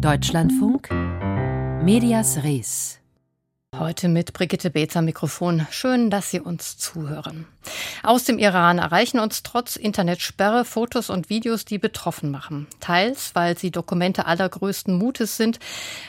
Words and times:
Deutschlandfunk 0.00 0.90
Medias 1.82 2.42
Res. 2.44 2.98
Heute 3.74 4.08
mit 4.08 4.34
Brigitte 4.34 4.68
Beetzer 4.68 5.00
Mikrofon. 5.00 5.66
Schön, 5.70 6.10
dass 6.10 6.30
Sie 6.30 6.40
uns 6.40 6.76
zuhören. 6.76 7.46
Aus 8.02 8.24
dem 8.24 8.38
Iran 8.38 8.78
erreichen 8.78 9.18
uns 9.18 9.42
trotz 9.42 9.76
Internetsperre 9.76 10.66
Fotos 10.66 11.08
und 11.08 11.30
Videos, 11.30 11.64
die 11.64 11.78
betroffen 11.78 12.30
machen. 12.30 12.66
Teils, 12.80 13.34
weil 13.34 13.56
sie 13.56 13.70
Dokumente 13.70 14.26
allergrößten 14.26 14.96
Mutes 14.96 15.38
sind, 15.38 15.60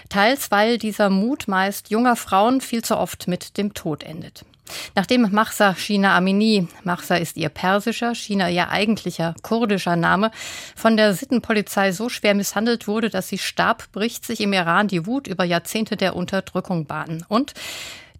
teils, 0.09 0.51
weil 0.51 0.77
dieser 0.77 1.09
Mut 1.09 1.47
meist 1.47 1.89
junger 1.89 2.17
Frauen 2.17 2.59
viel 2.59 2.83
zu 2.83 2.97
oft 2.97 3.27
mit 3.27 3.57
dem 3.57 3.73
Tod 3.73 4.03
endet. 4.03 4.45
Nachdem 4.95 5.29
Mahsa 5.31 5.75
Shina 5.75 6.15
Amini, 6.15 6.67
Mahsa 6.83 7.15
ist 7.15 7.37
ihr 7.37 7.49
persischer, 7.49 8.15
Shina 8.15 8.49
ihr 8.49 8.69
eigentlicher 8.69 9.35
kurdischer 9.41 9.95
Name, 9.95 10.31
von 10.75 10.97
der 10.97 11.13
Sittenpolizei 11.13 11.91
so 11.91 12.09
schwer 12.09 12.35
misshandelt 12.35 12.87
wurde, 12.87 13.09
dass 13.09 13.27
sie 13.27 13.37
starb, 13.37 13.91
bricht 13.91 14.25
sich 14.25 14.41
im 14.41 14.53
Iran 14.53 14.87
die 14.87 15.05
Wut 15.05 15.27
über 15.27 15.43
Jahrzehnte 15.43 15.97
der 15.97 16.15
Unterdrückung 16.15 16.85
Bahn. 16.85 17.25
Und 17.27 17.53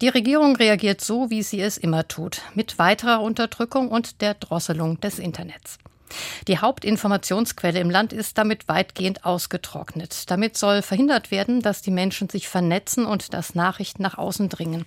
die 0.02 0.10
Regierung 0.10 0.56
reagiert 0.56 1.02
so, 1.02 1.32
wie 1.32 1.42
sie 1.42 1.60
es 1.60 1.78
immer 1.78 2.08
tut, 2.08 2.42
mit 2.54 2.78
weiterer 2.78 3.22
Unterdrückung 3.22 3.90
und 3.90 4.22
der 4.22 4.36
Drosselung 4.36 5.00
des 5.00 5.18
Internets. 5.18 5.80
Die 6.48 6.60
Hauptinformationsquelle 6.60 7.80
im 7.80 7.90
Land 7.90 8.14
ist 8.14 8.38
damit 8.38 8.68
weitgehend 8.68 9.26
ausgetrocknet. 9.26 10.30
Damit 10.30 10.58
soll 10.58 10.82
verhindert 10.82 11.32
werden, 11.32 11.62
dass 11.62 11.82
die 11.82 11.92
Menschen 11.92 12.30
sich 12.30 12.48
vernetzen 12.48 13.06
und 13.06 13.34
dass 13.34 13.56
Nachrichten 13.56 14.04
nach 14.04 14.18
außen 14.18 14.50
dringen. 14.50 14.86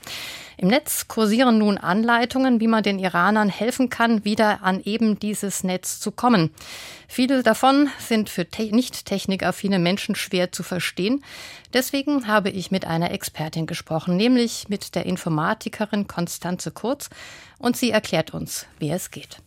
Im 0.56 0.69
Netz 0.69 1.09
kursieren 1.09 1.59
nun 1.59 1.79
Anleitungen, 1.79 2.60
wie 2.60 2.66
man 2.66 2.83
den 2.83 2.98
Iranern 2.98 3.48
helfen 3.48 3.88
kann, 3.88 4.24
wieder 4.24 4.62
an 4.62 4.80
eben 4.84 5.19
dieses 5.19 5.65
Netz 5.65 6.01
zu 6.01 6.12
kommen. 6.12 6.51
Viele 7.09 7.43
davon 7.43 7.88
sind 7.98 8.29
für 8.29 8.46
te 8.48 8.74
nicht 8.74 9.07
technikaffine 9.07 9.79
Menschen 9.79 10.15
schwer 10.15 10.52
zu 10.52 10.62
verstehen. 10.62 11.24
Deswegen 11.73 12.27
habe 12.27 12.51
ich 12.51 12.71
mit 12.71 12.84
einer 12.84 13.10
Expertin 13.10 13.66
gesprochen, 13.66 14.16
nämlich 14.16 14.68
mit 14.68 14.95
der 14.95 15.07
Informatikerin 15.07 16.07
Konstanze 16.07 16.71
Kurz, 16.71 17.09
und 17.59 17.76
sie 17.76 17.91
erklärt 17.91 18.32
uns, 18.32 18.66
wie 18.79 18.91
es 18.91 19.10
geht. 19.10 19.38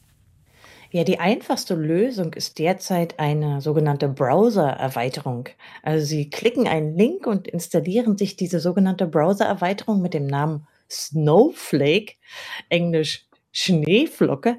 Ja, 0.95 1.03
die 1.03 1.19
einfachste 1.19 1.73
Lösung 1.73 2.35
ist 2.35 2.59
derzeit 2.59 3.17
eine 3.17 3.61
sogenannte 3.61 4.07
Browser-Erweiterung. 4.07 5.49
Also 5.81 6.05
Sie 6.05 6.29
klicken 6.29 6.67
einen 6.67 6.95
Link 6.95 7.25
und 7.25 7.47
installieren 7.47 8.15
sich 8.15 8.35
diese 8.35 8.59
sogenannte 8.59 9.07
Browser-Erweiterung 9.07 10.03
mit 10.03 10.13
dem 10.13 10.27
Namen 10.27 10.67
Snowflake, 10.91 12.13
englisch 12.69 13.25
Schneeflocke. 13.51 14.57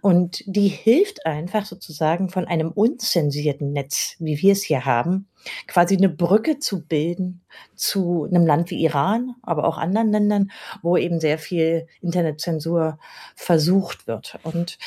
Und 0.00 0.42
die 0.46 0.68
hilft 0.68 1.26
einfach 1.26 1.66
sozusagen 1.66 2.30
von 2.30 2.46
einem 2.46 2.70
unzensierten 2.70 3.74
Netz, 3.74 4.16
wie 4.18 4.40
wir 4.40 4.52
es 4.52 4.62
hier 4.62 4.86
haben, 4.86 5.28
quasi 5.66 5.94
eine 5.98 6.08
Brücke 6.08 6.58
zu 6.58 6.86
bilden 6.86 7.42
zu 7.74 8.24
einem 8.24 8.46
Land 8.46 8.70
wie 8.70 8.82
Iran, 8.82 9.34
aber 9.42 9.64
auch 9.64 9.76
anderen 9.76 10.10
Ländern, 10.10 10.50
wo 10.80 10.96
eben 10.96 11.20
sehr 11.20 11.38
viel 11.38 11.86
Internetzensur 12.00 12.98
versucht 13.34 14.06
wird. 14.06 14.38
Und 14.42 14.78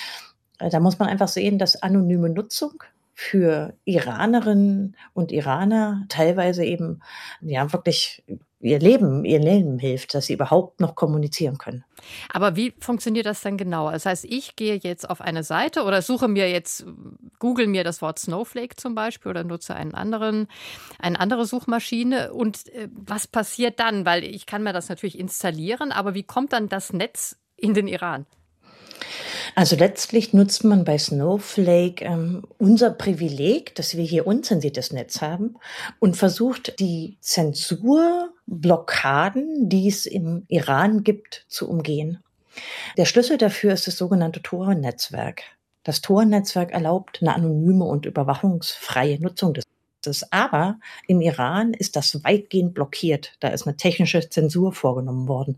da 0.60 0.80
muss 0.80 1.00
man 1.00 1.08
einfach 1.08 1.28
sehen, 1.28 1.58
dass 1.58 1.82
anonyme 1.82 2.30
Nutzung 2.30 2.84
für 3.14 3.74
Iranerinnen 3.84 4.96
und 5.14 5.32
Iraner 5.32 6.06
teilweise 6.08 6.64
eben 6.64 7.02
ja 7.42 7.72
wirklich 7.74 8.24
ihr 8.62 8.80
Leben, 8.80 9.26
ihr 9.26 9.40
Leben 9.40 9.80
hilft, 9.80 10.14
dass 10.14 10.28
sie 10.28 10.34
überhaupt 10.34 10.80
noch 10.80 10.96
kommunizieren 10.96 11.58
können. 11.58 11.84
Aber 12.32 12.56
wie 12.56 12.74
funktioniert 12.80 13.26
das 13.26 13.42
dann 13.42 13.58
genau? 13.58 13.92
Das 13.92 14.06
heißt, 14.06 14.26
ich 14.26 14.56
gehe 14.56 14.76
jetzt 14.76 15.10
auf 15.10 15.22
eine 15.22 15.44
Seite 15.44 15.84
oder 15.84 16.02
suche 16.02 16.28
mir 16.28 16.50
jetzt, 16.50 16.86
google 17.40 17.68
mir 17.68 17.84
das 17.84 18.02
Wort 18.02 18.20
Snowflake 18.20 18.76
zum 18.76 18.96
Beispiel 18.96 19.32
oder 19.32 19.44
nutze 19.44 19.76
einen 19.76 19.96
anderen, 19.96 20.48
eine 20.98 21.20
andere 21.20 21.46
Suchmaschine. 21.46 22.34
Und 22.34 22.70
äh, 22.70 22.90
was 22.94 23.28
passiert 23.28 23.80
dann? 23.80 24.06
Weil 24.06 24.24
ich 24.24 24.46
kann 24.46 24.64
mir 24.64 24.74
das 24.74 24.90
natürlich 24.90 25.20
installieren, 25.20 25.92
aber 25.92 26.14
wie 26.14 26.24
kommt 26.24 26.54
dann 26.54 26.70
das 26.70 26.94
Netz 26.94 27.38
in 27.56 27.74
den 27.74 27.88
Iran? 27.88 28.26
Also 29.56 29.76
letztlich 29.76 30.34
nutzt 30.34 30.64
man 30.64 30.84
bei 30.84 30.98
Snowflake 30.98 32.06
ähm, 32.06 32.44
unser 32.58 32.90
Privileg, 32.92 33.76
dass 33.76 33.98
wir 33.98 34.04
hier 34.04 34.28
unzensiertes 34.28 34.94
Netz 34.94 35.22
haben 35.22 35.56
und 36.00 36.18
versucht 36.18 36.80
die 36.80 37.18
Zensurblockaden, 37.22 39.70
die 39.70 39.88
es 39.88 40.06
im 40.06 40.44
Iran 40.48 41.04
gibt, 41.04 41.46
zu 41.48 41.70
umgehen. 41.70 42.24
Der 42.98 43.06
Schlüssel 43.06 43.38
dafür 43.38 43.74
ist 43.74 43.88
das 43.88 43.98
sogenannte 43.98 44.42
Tor-Netzwerk. 44.42 45.44
Das 45.84 46.02
Tor-Netzwerk 46.02 46.72
erlaubt 46.72 47.20
eine 47.22 47.36
anonyme 47.36 47.86
und 47.86 48.06
überwachungsfreie 48.06 49.20
Nutzung 49.20 49.54
des 49.54 49.64
ist. 50.08 50.32
Aber 50.32 50.80
im 51.08 51.22
Iran 51.22 51.74
ist 51.74 51.96
das 51.96 52.24
weitgehend 52.24 52.74
blockiert. 52.74 53.34
Da 53.40 53.50
ist 53.50 53.68
eine 53.68 53.78
technische 53.78 54.30
Zensur 54.30 54.74
vorgenommen 54.74 55.28
worden. 55.28 55.58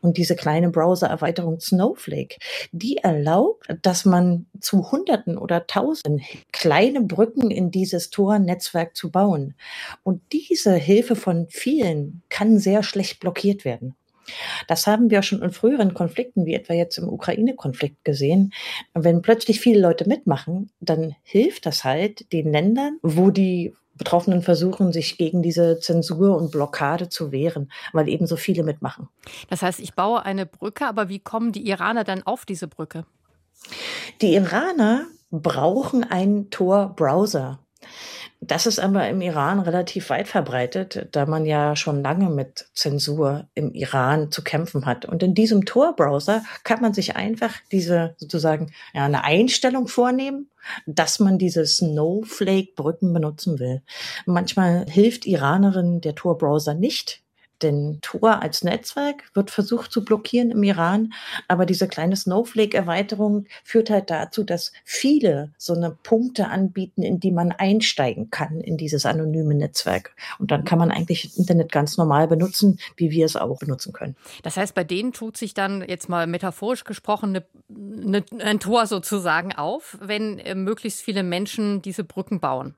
Und 0.00 0.16
diese 0.16 0.36
kleine 0.36 0.70
Browser-Erweiterung 0.70 1.60
Snowflake, 1.60 2.36
die 2.72 2.98
erlaubt, 2.98 3.66
dass 3.82 4.04
man 4.04 4.46
zu 4.60 4.90
Hunderten 4.90 5.38
oder 5.38 5.66
Tausenden 5.66 6.22
kleine 6.52 7.00
Brücken 7.02 7.50
in 7.50 7.70
dieses 7.70 8.10
Tor-Netzwerk 8.10 8.96
zu 8.96 9.10
bauen. 9.10 9.54
Und 10.02 10.22
diese 10.32 10.74
Hilfe 10.74 11.16
von 11.16 11.46
vielen 11.48 12.22
kann 12.28 12.58
sehr 12.58 12.82
schlecht 12.82 13.20
blockiert 13.20 13.64
werden. 13.64 13.94
Das 14.68 14.86
haben 14.86 15.10
wir 15.10 15.22
schon 15.22 15.42
in 15.42 15.50
früheren 15.50 15.94
Konflikten, 15.94 16.46
wie 16.46 16.54
etwa 16.54 16.74
jetzt 16.74 16.98
im 16.98 17.08
Ukraine-Konflikt 17.08 18.04
gesehen. 18.04 18.52
Wenn 18.94 19.22
plötzlich 19.22 19.60
viele 19.60 19.80
Leute 19.80 20.08
mitmachen, 20.08 20.70
dann 20.80 21.14
hilft 21.22 21.66
das 21.66 21.84
halt 21.84 22.32
den 22.32 22.52
Ländern, 22.52 22.98
wo 23.02 23.30
die 23.30 23.74
Betroffenen 23.94 24.42
versuchen, 24.42 24.92
sich 24.92 25.18
gegen 25.18 25.42
diese 25.42 25.78
Zensur 25.78 26.36
und 26.36 26.50
Blockade 26.50 27.08
zu 27.08 27.30
wehren, 27.30 27.70
weil 27.92 28.08
eben 28.08 28.26
so 28.26 28.36
viele 28.36 28.62
mitmachen. 28.62 29.08
Das 29.50 29.62
heißt, 29.62 29.80
ich 29.80 29.94
baue 29.94 30.24
eine 30.24 30.46
Brücke, 30.46 30.86
aber 30.86 31.08
wie 31.08 31.18
kommen 31.18 31.52
die 31.52 31.68
Iraner 31.68 32.04
dann 32.04 32.22
auf 32.22 32.44
diese 32.44 32.68
Brücke? 32.68 33.04
Die 34.20 34.34
Iraner 34.34 35.06
brauchen 35.30 36.04
einen 36.04 36.50
Tor-Browser. 36.50 37.58
Das 38.44 38.66
ist 38.66 38.80
aber 38.80 39.08
im 39.08 39.20
Iran 39.20 39.60
relativ 39.60 40.10
weit 40.10 40.26
verbreitet, 40.26 41.06
da 41.12 41.26
man 41.26 41.46
ja 41.46 41.76
schon 41.76 42.02
lange 42.02 42.28
mit 42.28 42.66
Zensur 42.74 43.46
im 43.54 43.72
Iran 43.72 44.32
zu 44.32 44.42
kämpfen 44.42 44.84
hat. 44.84 45.04
Und 45.04 45.22
in 45.22 45.32
diesem 45.32 45.64
Tor-Browser 45.64 46.42
kann 46.64 46.80
man 46.80 46.92
sich 46.92 47.14
einfach 47.14 47.54
diese 47.70 48.16
sozusagen 48.16 48.72
ja, 48.94 49.04
eine 49.04 49.22
Einstellung 49.22 49.86
vornehmen, 49.86 50.50
dass 50.86 51.20
man 51.20 51.38
diese 51.38 51.64
Snowflake-Brücken 51.64 53.12
benutzen 53.12 53.60
will. 53.60 53.80
Manchmal 54.26 54.86
hilft 54.88 55.24
Iranerin 55.24 56.00
der 56.00 56.16
Tor-Browser 56.16 56.74
nicht, 56.74 57.21
denn 57.62 57.98
Tor 58.02 58.42
als 58.42 58.64
Netzwerk 58.64 59.24
wird 59.34 59.50
versucht 59.50 59.92
zu 59.92 60.04
blockieren 60.04 60.50
im 60.50 60.62
Iran, 60.62 61.12
aber 61.48 61.66
diese 61.66 61.88
kleine 61.88 62.16
Snowflake-Erweiterung 62.16 63.46
führt 63.64 63.90
halt 63.90 64.10
dazu, 64.10 64.44
dass 64.44 64.72
viele 64.84 65.50
so 65.56 65.74
eine 65.74 65.96
Punkte 66.02 66.48
anbieten, 66.48 67.02
in 67.02 67.20
die 67.20 67.32
man 67.32 67.52
einsteigen 67.52 68.30
kann 68.30 68.60
in 68.60 68.76
dieses 68.76 69.06
anonyme 69.06 69.54
Netzwerk. 69.54 70.14
Und 70.38 70.50
dann 70.50 70.64
kann 70.64 70.78
man 70.78 70.90
eigentlich 70.90 71.22
das 71.22 71.36
Internet 71.36 71.72
ganz 71.72 71.96
normal 71.96 72.28
benutzen, 72.28 72.78
wie 72.96 73.10
wir 73.10 73.26
es 73.26 73.36
auch 73.36 73.58
benutzen 73.58 73.92
können. 73.92 74.16
Das 74.42 74.56
heißt, 74.56 74.74
bei 74.74 74.84
denen 74.84 75.12
tut 75.12 75.36
sich 75.36 75.54
dann 75.54 75.84
jetzt 75.86 76.08
mal 76.08 76.26
metaphorisch 76.26 76.84
gesprochen 76.84 77.30
eine, 77.30 77.44
eine, 78.04 78.24
ein 78.44 78.60
Tor 78.60 78.86
sozusagen 78.86 79.52
auf, 79.52 79.98
wenn 80.00 80.38
äh, 80.38 80.54
möglichst 80.54 81.00
viele 81.02 81.22
Menschen 81.22 81.82
diese 81.82 82.04
Brücken 82.04 82.40
bauen. 82.40 82.74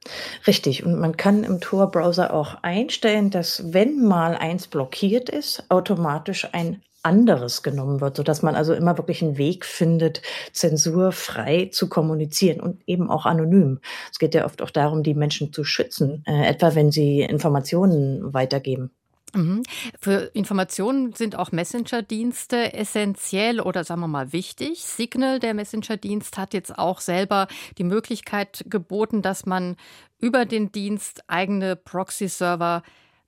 Richtig. 0.46 0.84
Und 0.84 0.98
man 0.98 1.16
kann 1.16 1.44
im 1.44 1.60
Tor-Browser 1.60 2.32
auch 2.32 2.62
einstellen, 2.62 3.30
dass 3.30 3.72
wenn 3.72 4.04
mal 4.04 4.36
eins 4.36 4.66
blockiert 4.74 5.28
ist, 5.30 5.70
automatisch 5.70 6.48
ein 6.50 6.82
anderes 7.04 7.62
genommen 7.62 8.00
wird, 8.00 8.16
sodass 8.16 8.42
man 8.42 8.56
also 8.56 8.74
immer 8.74 8.98
wirklich 8.98 9.22
einen 9.22 9.38
Weg 9.38 9.64
findet, 9.64 10.20
zensurfrei 10.52 11.70
zu 11.72 11.88
kommunizieren 11.88 12.60
und 12.60 12.82
eben 12.88 13.08
auch 13.08 13.24
anonym. 13.24 13.78
Es 14.10 14.18
geht 14.18 14.34
ja 14.34 14.44
oft 14.44 14.60
auch 14.62 14.70
darum, 14.70 15.04
die 15.04 15.14
Menschen 15.14 15.52
zu 15.52 15.62
schützen, 15.62 16.24
äh, 16.26 16.48
etwa 16.48 16.74
wenn 16.74 16.90
sie 16.90 17.20
Informationen 17.20 18.34
weitergeben. 18.34 18.90
Mhm. 19.32 19.62
Für 20.00 20.30
Informationen 20.34 21.12
sind 21.12 21.36
auch 21.36 21.52
Messenger-Dienste 21.52 22.74
essentiell 22.74 23.60
oder 23.60 23.84
sagen 23.84 24.00
wir 24.00 24.08
mal 24.08 24.32
wichtig. 24.32 24.84
Signal, 24.84 25.38
der 25.38 25.54
Messenger-Dienst, 25.54 26.36
hat 26.36 26.52
jetzt 26.52 26.76
auch 26.76 27.00
selber 27.00 27.46
die 27.78 27.84
Möglichkeit 27.84 28.64
geboten, 28.68 29.22
dass 29.22 29.46
man 29.46 29.76
über 30.18 30.46
den 30.46 30.72
Dienst 30.72 31.22
eigene 31.28 31.76
Proxy-Server 31.76 32.82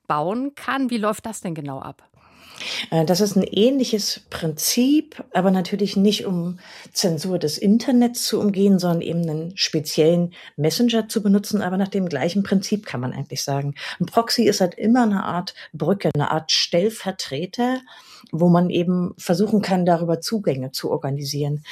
bauen 0.07 0.55
kann. 0.55 0.91
Wie 0.91 0.99
läuft 0.99 1.27
das 1.27 1.41
denn 1.41 1.55
genau 1.55 1.81
ab? 1.81 2.09
Äh, 2.91 3.05
das 3.05 3.21
ist 3.21 3.37
ein 3.37 3.43
ähnliches 3.43 4.23
Prinzip, 4.31 5.23
aber 5.33 5.51
natürlich 5.51 5.97
nicht 5.97 6.27
um 6.27 6.59
Zensur 6.93 7.39
des 7.39 7.59
Internets 7.59 8.25
zu 8.27 8.41
umgehen, 8.41 8.79
sondern 8.79 9.03
eben 9.03 9.21
einen 9.23 9.57
speziellen 9.57 10.35
Messenger 10.57 11.09
zu 11.09 11.23
benutzen, 11.23 11.63
aber 11.63 11.77
nach 11.77 11.89
dem 11.89 12.09
gleichen 12.09 12.43
Prinzip 12.43 12.87
kann 12.87 13.01
man 13.01 13.13
eigentlich 13.13 13.43
sagen. 13.43 13.75
Ein 14.01 14.07
Proxy 14.07 14.45
ist 14.45 14.61
halt 14.61 14.75
immer 14.75 15.03
eine 15.03 15.25
Art 15.25 15.55
Brücke, 15.73 16.11
eine 16.15 16.31
Art 16.31 16.53
Stellvertreter, 16.53 17.81
wo 18.33 18.49
man 18.49 18.71
eben 18.71 19.15
versuchen 19.19 19.63
kann, 19.63 19.87
darüber 19.87 20.21
Zugänge 20.21 20.73
zu 20.73 20.91
organisieren. 20.91 21.65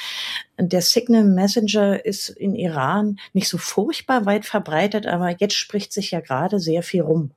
Der 0.57 0.81
Signal 0.81 1.25
Messenger 1.25 2.05
ist 2.05 2.29
in 2.29 2.55
Iran 2.55 3.19
nicht 3.33 3.49
so 3.49 3.57
furchtbar 3.57 4.25
weit 4.25 4.45
verbreitet, 4.45 5.05
aber 5.05 5.35
jetzt 5.37 5.55
spricht 5.55 5.91
sich 5.91 6.11
ja 6.11 6.21
gerade 6.21 6.59
sehr 6.59 6.81
viel 6.81 7.01
rum. 7.01 7.31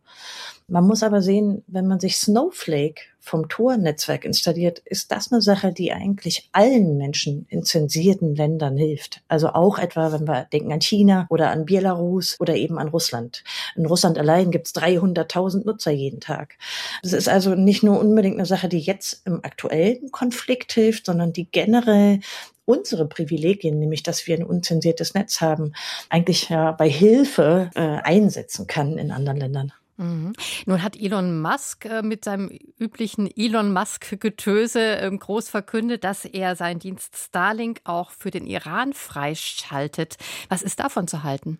Man 0.71 0.87
muss 0.87 1.03
aber 1.03 1.23
sehen, 1.23 1.65
wenn 1.67 1.87
man 1.87 1.99
sich 1.99 2.19
Snowflake 2.19 3.01
vom 3.21 3.49
Tor-Netzwerk 3.49 4.27
installiert, 4.27 4.81
ist 4.81 5.11
das 5.11 5.33
eine 5.33 5.41
Sache, 5.41 5.73
die 5.73 5.95
eigentlich 5.95 6.51
allen 6.53 6.99
Menschen 6.99 7.47
in 7.49 7.65
zensierten 7.65 8.35
Ländern 8.35 8.77
hilft. 8.77 9.23
Also 9.29 9.49
auch 9.49 9.79
etwa, 9.79 10.13
wenn 10.13 10.29
wir 10.29 10.45
denken 10.53 10.71
an 10.71 10.83
China 10.83 11.27
oder 11.31 11.49
an 11.53 11.65
Belarus 11.65 12.37
oder 12.39 12.55
eben 12.55 12.79
an 12.79 12.89
Russland. 12.89 13.45
In 13.77 13.87
Russland 13.87 14.19
allein 14.19 14.51
gibt 14.51 14.67
es 14.67 14.75
300.000 14.75 15.65
Nutzer 15.65 15.91
jeden 15.91 16.21
Tag. 16.21 16.59
Das 17.03 17.15
ist 17.15 17.31
also 17.31 17.55
nicht 17.55 17.83
nur 17.83 17.99
unbedingt 17.99 18.37
eine 18.37 18.45
Sache, 18.45 18.69
die 18.69 18.81
jetzt 18.81 19.27
im 19.27 19.43
aktuellen 19.43 20.11
Konflikt 20.11 20.73
hilft, 20.73 21.07
sondern 21.07 21.33
die 21.33 21.51
generell 21.51 22.21
unsere 22.67 23.09
Privilegien, 23.09 23.79
nämlich 23.79 24.03
dass 24.03 24.27
wir 24.27 24.37
ein 24.37 24.45
unzensiertes 24.45 25.15
Netz 25.15 25.41
haben, 25.41 25.73
eigentlich 26.11 26.51
ja 26.51 26.73
bei 26.73 26.91
Hilfe 26.91 27.71
äh, 27.75 27.81
einsetzen 27.81 28.67
kann 28.67 28.99
in 28.99 29.11
anderen 29.11 29.39
Ländern. 29.39 29.73
Mhm. 29.99 30.33
Nun 30.67 30.83
hat 30.83 30.97
Elon 30.97 31.43
Musk 31.43 31.85
äh, 31.85 32.03
mit 32.03 32.25
seinem 32.25 32.51
üblichen 32.79 33.29
Elon 33.37 33.73
Musk-Getöse 33.73 34.99
äh, 34.99 35.11
groß 35.11 35.49
verkündet, 35.49 36.05
dass 36.05 36.25
er 36.25 36.55
seinen 36.55 36.79
Dienst 36.79 37.17
Starlink 37.17 37.81
auch 37.85 38.13
für 38.13 38.31
den 38.31 38.47
Iran 38.47 38.93
freischaltet. 38.93 40.17
Was 40.49 40.63
ist 40.63 40.79
davon 40.79 41.09
zu 41.09 41.25
halten? 41.25 41.59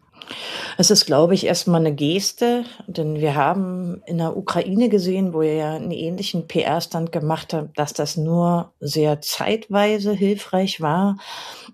Es 0.77 0.91
ist, 0.93 1.07
glaube 1.07 1.35
ich, 1.35 1.47
erstmal 1.47 1.81
eine 1.81 1.95
Geste, 1.95 2.65
denn 2.87 3.17
wir 3.17 3.35
haben 3.35 4.03
in 4.07 4.19
der 4.19 4.37
Ukraine 4.37 4.89
gesehen, 4.89 5.33
wo 5.33 5.43
er 5.43 5.55
ja 5.55 5.75
einen 5.75 5.91
ähnlichen 5.91 6.47
PR-Stand 6.47 7.11
gemacht 7.11 7.53
hat, 7.53 7.71
dass 7.77 7.95
das 7.95 8.17
nur 8.17 8.73
sehr 8.79 9.21
zeitweise 9.21 10.13
hilfreich 10.13 10.81
war. 10.81 11.17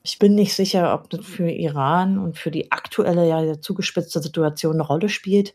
Ich 0.02 0.18
bin 0.18 0.34
nicht 0.34 0.54
sicher, 0.54 0.94
ob 0.94 1.10
das 1.10 1.24
für 1.24 1.50
Iran 1.50 2.18
und 2.18 2.38
für 2.38 2.50
die 2.50 2.72
aktuelle, 2.72 3.28
ja 3.28 3.60
zugespitzte 3.60 4.22
Situation 4.22 4.74
eine 4.74 4.82
Rolle 4.82 5.08
spielt. 5.08 5.52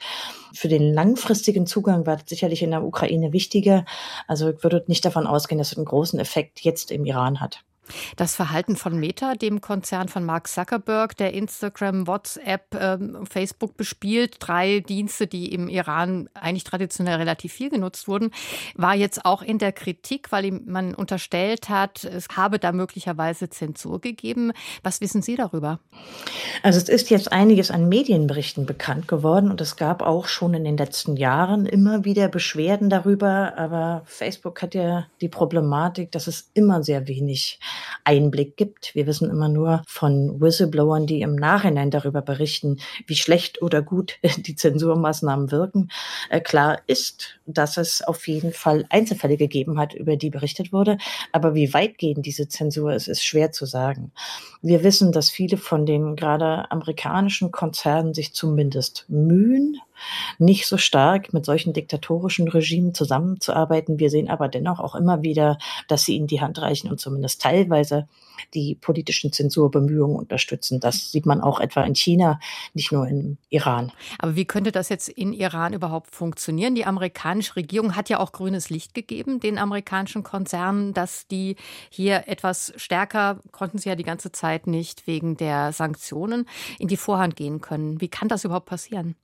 Für 0.54 0.68
den 0.68 0.94
langfristigen 0.94 1.66
Zugang 1.66 2.06
war 2.06 2.18
das 2.18 2.30
sicherlich 2.30 2.62
in 2.62 2.72
der 2.72 2.84
Ukraine 2.84 3.34
wichtiger. 3.34 3.86
Also 4.28 4.50
ich 4.50 4.64
würde 4.64 4.84
nicht 4.88 5.06
davon 5.06 5.26
ausgehen, 5.26 5.58
dass 5.58 5.72
es 5.72 5.78
einen 5.78 5.86
großen 5.86 6.20
Effekt 6.20 6.62
jetzt 6.62 6.92
im 6.92 7.06
Iran 7.06 7.40
hat. 7.40 7.64
Das 8.16 8.36
Verhalten 8.36 8.76
von 8.76 9.00
Meta, 9.00 9.36
dem 9.36 9.62
Konzern 9.62 10.10
von 10.10 10.24
Mark 10.24 10.48
Zuckerberg, 10.48 11.16
der 11.18 11.34
Instagram, 11.34 12.08
WhatsApp, 12.08 12.76
ähm, 12.80 13.26
Facebook 13.30 13.78
bespielt, 13.78 14.38
drei 14.40 14.80
Dienste, 14.80 15.28
die 15.28 15.54
im 15.54 15.68
Iran 15.68 16.30
eigentlich 16.34 16.64
traditionell 16.64 17.18
relativ 17.18 17.54
viel 17.54 17.70
genutzt 17.70 18.08
wurden, 18.08 18.32
war 18.76 18.96
jetzt 18.96 19.26
auch 19.26 19.42
in 19.42 19.58
der 19.58 19.72
Kritik, 19.72 20.32
weil 20.32 20.52
man 20.52 20.94
unterstellt 20.94 21.70
hat, 21.70 22.04
es 22.04 22.28
habe 22.36 22.60
da 22.60 22.72
möglicherweise 22.72 23.50
Zensur 23.50 24.02
gegeben. 24.02 24.52
Was 24.84 25.02
wissen 25.02 25.22
Sie 25.22 25.36
darüber? 25.36 25.80
Also 26.64 26.78
es 26.78 26.90
ist 26.90 27.10
jetzt 27.10 27.32
einiges 27.32 27.72
an 27.72 27.90
Medienberichten 27.90 28.66
bekannt 28.66 29.08
geworden 29.08 29.50
und 29.50 29.62
es 29.62 29.76
gab 29.76 30.02
auch 30.02 30.28
schon 30.28 30.54
in 30.54 30.64
den 30.64 30.78
letzten 30.78 31.18
Jahren 31.18 31.66
immer 31.66 32.06
wieder 32.06 32.28
Beschwerden 32.28 32.90
darüber, 32.90 33.58
aber 33.58 34.04
Facebook 34.06 34.62
hat 34.62 34.76
ja 34.76 35.08
die 35.22 35.30
Problematik, 35.30 36.12
dass 36.12 36.28
es 36.28 36.50
immer 36.54 36.84
sehr 36.84 37.08
wenig 37.08 37.60
Einblick 38.04 38.58
gibt. 38.58 38.96
Wir 38.96 39.08
wissen 39.08 39.30
immer 39.30 39.50
nur 39.50 39.82
von 39.88 40.40
Whistleblowern, 40.40 41.08
die 41.08 41.22
im 41.22 41.36
Nachhinein 41.36 41.92
darüber 41.92 42.22
berichten, 42.22 42.78
wie 43.08 43.16
schlecht 43.16 43.62
oder 43.62 43.82
gut 43.82 44.18
die 44.38 44.56
Zensurmaßnahmen 44.56 45.52
wirken. 45.52 45.90
Äh, 46.30 46.42
klar 46.42 46.80
ist, 46.88 47.39
dass 47.54 47.78
es 47.78 48.02
auf 48.02 48.28
jeden 48.28 48.54
Fall 48.54 48.86
Einzelfälle 48.90 49.38
gegeben 49.38 49.80
hat, 49.80 49.94
über 49.94 50.16
die 50.16 50.30
berichtet 50.30 50.72
wurde. 50.72 50.98
Aber 51.32 51.56
wie 51.56 51.74
weitgehend 51.74 52.26
diese 52.26 52.48
Zensur 52.48 52.94
ist, 52.94 53.08
ist 53.08 53.24
schwer 53.24 53.52
zu 53.52 53.66
sagen. 53.66 54.12
Wir 54.62 54.84
wissen, 54.84 55.12
dass 55.12 55.30
viele 55.30 55.58
von 55.58 55.86
den 55.86 56.16
gerade 56.16 56.70
amerikanischen 56.72 57.52
Konzernen 57.52 58.14
sich 58.14 58.34
zumindest 58.34 59.06
mühen, 59.08 59.78
nicht 60.38 60.68
so 60.68 60.78
stark 60.78 61.34
mit 61.34 61.46
solchen 61.46 61.74
diktatorischen 61.74 62.48
Regimen 62.48 62.94
zusammenzuarbeiten. 62.94 64.00
Wir 64.00 64.10
sehen 64.10 64.30
aber 64.30 64.48
dennoch 64.48 64.80
auch 64.80 64.96
immer 64.96 65.22
wieder, 65.22 65.58
dass 65.88 66.04
sie 66.06 66.16
ihnen 66.16 66.28
die 66.28 66.42
Hand 66.42 66.62
reichen 66.62 66.90
und 66.90 67.00
zumindest 67.00 67.42
teilweise 67.42 68.08
die 68.54 68.76
politischen 68.76 69.32
Zensurbemühungen 69.32 70.18
unterstützen. 70.18 70.80
Das 70.80 71.12
sieht 71.12 71.26
man 71.26 71.42
auch 71.42 71.60
etwa 71.60 71.84
in 71.84 71.96
China, 71.96 72.40
nicht 72.74 72.92
nur 72.92 73.08
im 73.08 73.38
Iran. 73.50 73.92
Aber 74.18 74.36
wie 74.36 74.46
könnte 74.46 74.72
das 74.72 74.90
jetzt 74.90 75.10
in 75.10 75.34
Iran 75.34 75.74
überhaupt 75.74 76.14
funktionieren? 76.16 76.76
Die 76.76 76.86
amerikanische 76.86 77.56
Regierung 77.56 77.96
hat 77.96 78.10
ja 78.10 78.20
auch 78.20 78.32
grünes 78.32 78.70
Licht 78.70 78.94
gegeben, 78.94 79.40
den 79.40 79.58
amerikanischen 79.58 80.24
Konzernen, 80.24 80.94
dass 80.94 81.28
die 81.28 81.56
hier 81.90 82.28
etwas 82.28 82.74
stärker, 82.76 83.40
konnten 83.52 83.78
sie 83.78 83.90
ja 83.90 83.96
die 83.96 84.04
ganze 84.04 84.32
Zeit 84.32 84.68
nicht 84.68 85.08
wegen 85.08 85.38
der 85.38 85.72
Sanktionen, 85.74 86.46
in 86.78 86.88
die 86.88 86.98
Vorhand 86.98 87.36
gehen 87.36 87.62
können. 87.62 88.02
Wie 88.02 88.08
kann 88.08 88.28
das 88.28 88.46
überhaupt 88.46 88.68
passieren? 88.68 89.16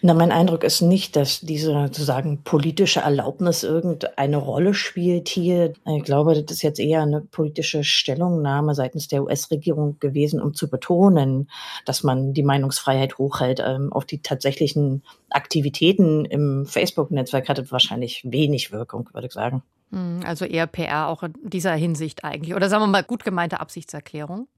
Na, 0.00 0.14
mein 0.14 0.32
Eindruck 0.32 0.64
ist 0.64 0.80
nicht, 0.80 1.16
dass 1.16 1.40
diese 1.40 1.72
sozusagen 1.72 2.42
politische 2.42 3.00
Erlaubnis 3.00 3.62
irgendeine 3.62 4.36
Rolle 4.36 4.74
spielt 4.74 5.28
hier. 5.28 5.74
Ich 5.86 6.04
glaube, 6.04 6.34
das 6.34 6.56
ist 6.56 6.62
jetzt 6.62 6.80
eher 6.80 7.02
eine 7.02 7.20
politische 7.20 7.84
Stellungnahme 7.84 8.74
seitens 8.74 9.08
der 9.08 9.22
US-Regierung 9.22 9.98
gewesen, 10.00 10.40
um 10.40 10.54
zu 10.54 10.68
betonen, 10.68 11.48
dass 11.84 12.02
man 12.02 12.34
die 12.34 12.42
Meinungsfreiheit 12.42 13.18
hochhält. 13.18 13.62
Ähm, 13.64 13.92
auf 13.92 14.04
die 14.04 14.18
tatsächlichen 14.18 15.02
Aktivitäten 15.30 16.24
im 16.24 16.66
Facebook-Netzwerk 16.66 17.48
hat 17.48 17.58
es 17.58 17.72
wahrscheinlich 17.72 18.22
wenig 18.24 18.72
Wirkung, 18.72 19.08
würde 19.12 19.26
ich 19.26 19.32
sagen. 19.32 19.62
Hm, 19.92 20.20
also 20.24 20.44
eher 20.44 20.66
PR 20.66 21.08
auch 21.08 21.22
in 21.22 21.34
dieser 21.42 21.74
Hinsicht 21.74 22.24
eigentlich. 22.24 22.54
Oder 22.54 22.68
sagen 22.68 22.82
wir 22.82 22.88
mal 22.88 23.04
gut 23.04 23.24
gemeinte 23.24 23.60
Absichtserklärung. 23.60 24.48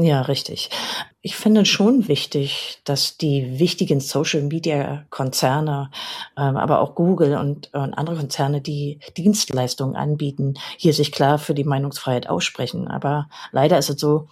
Ja, 0.00 0.20
richtig. 0.22 0.70
Ich 1.22 1.34
finde 1.34 1.66
schon 1.66 2.06
wichtig, 2.06 2.78
dass 2.84 3.16
die 3.16 3.58
wichtigen 3.58 3.98
Social-Media-Konzerne, 3.98 5.90
ähm, 6.36 6.56
aber 6.56 6.80
auch 6.80 6.94
Google 6.94 7.36
und, 7.36 7.74
und 7.74 7.94
andere 7.94 8.14
Konzerne, 8.14 8.60
die 8.60 9.00
Dienstleistungen 9.16 9.96
anbieten, 9.96 10.54
hier 10.76 10.92
sich 10.92 11.10
klar 11.10 11.40
für 11.40 11.52
die 11.52 11.64
Meinungsfreiheit 11.64 12.28
aussprechen. 12.28 12.86
Aber 12.86 13.28
leider 13.50 13.76
ist 13.76 13.90
es 13.90 14.00
so, 14.00 14.28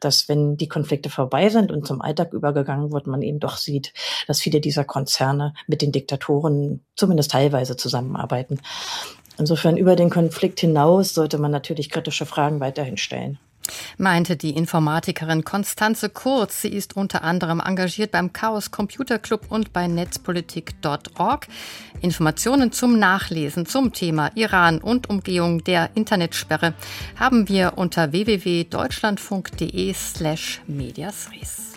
dass 0.00 0.26
wenn 0.30 0.56
die 0.56 0.68
Konflikte 0.68 1.10
vorbei 1.10 1.50
sind 1.50 1.70
und 1.70 1.86
zum 1.86 2.00
Alltag 2.00 2.32
übergegangen 2.32 2.90
wird, 2.90 3.06
man 3.06 3.20
eben 3.20 3.40
doch 3.40 3.58
sieht, 3.58 3.92
dass 4.26 4.40
viele 4.40 4.62
dieser 4.62 4.84
Konzerne 4.84 5.52
mit 5.66 5.82
den 5.82 5.92
Diktatoren 5.92 6.82
zumindest 6.96 7.32
teilweise 7.32 7.76
zusammenarbeiten. 7.76 8.62
Insofern 9.36 9.76
über 9.76 9.96
den 9.96 10.08
Konflikt 10.08 10.60
hinaus 10.60 11.12
sollte 11.12 11.36
man 11.36 11.50
natürlich 11.50 11.90
kritische 11.90 12.24
Fragen 12.24 12.60
weiterhin 12.60 12.96
stellen 12.96 13.38
meinte 13.98 14.36
die 14.36 14.50
Informatikerin 14.50 15.44
Konstanze 15.44 16.08
Kurz. 16.08 16.62
Sie 16.62 16.68
ist 16.68 16.96
unter 16.96 17.22
anderem 17.22 17.60
engagiert 17.60 18.12
beim 18.12 18.32
Chaos 18.32 18.70
Computer 18.70 19.18
Club 19.18 19.46
und 19.48 19.72
bei 19.72 19.86
netzpolitik.org. 19.86 21.46
Informationen 22.00 22.72
zum 22.72 22.98
Nachlesen 22.98 23.66
zum 23.66 23.92
Thema 23.92 24.30
Iran 24.34 24.78
und 24.78 25.10
Umgehung 25.10 25.64
der 25.64 25.90
Internetsperre 25.94 26.74
haben 27.18 27.48
wir 27.48 27.74
unter 27.76 28.12
www.deutschlandfunk.de 28.12 29.92
slash 29.94 30.60
mediasres. 30.66 31.70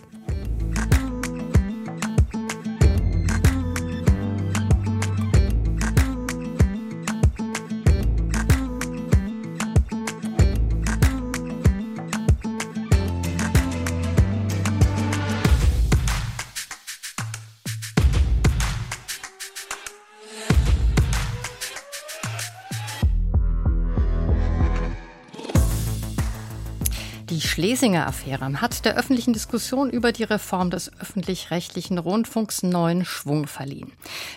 Schlesinger 27.84 28.08
Affäre 28.08 28.62
hat 28.62 28.86
der 28.86 28.96
öffentlichen 28.96 29.34
Diskussion 29.34 29.90
über 29.90 30.14
die 30.14 30.24
Reform 30.24 30.70
des 30.70 30.90
öffentlich-rechtlichen 31.02 31.98
Rundfunks 31.98 32.64
neuen 32.64 33.04
Schwung 33.04 33.46
verliehen. 33.46 33.92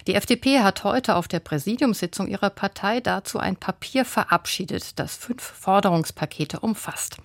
Die 0.09 0.15
FDP 0.15 0.62
hat 0.62 0.83
heute 0.83 1.15
auf 1.15 1.29
der 1.29 1.38
Präsidiumssitzung 1.38 2.26
ihrer 2.26 2.50
Partei 2.50 2.99
dazu 2.99 3.38
ein 3.38 3.55
Papier 3.55 4.05
verabschiedet, 4.05 4.99
das 4.99 5.15
fünf 5.15 5.45
Forderungspakete 5.45 6.59
umfasst. 6.59 7.19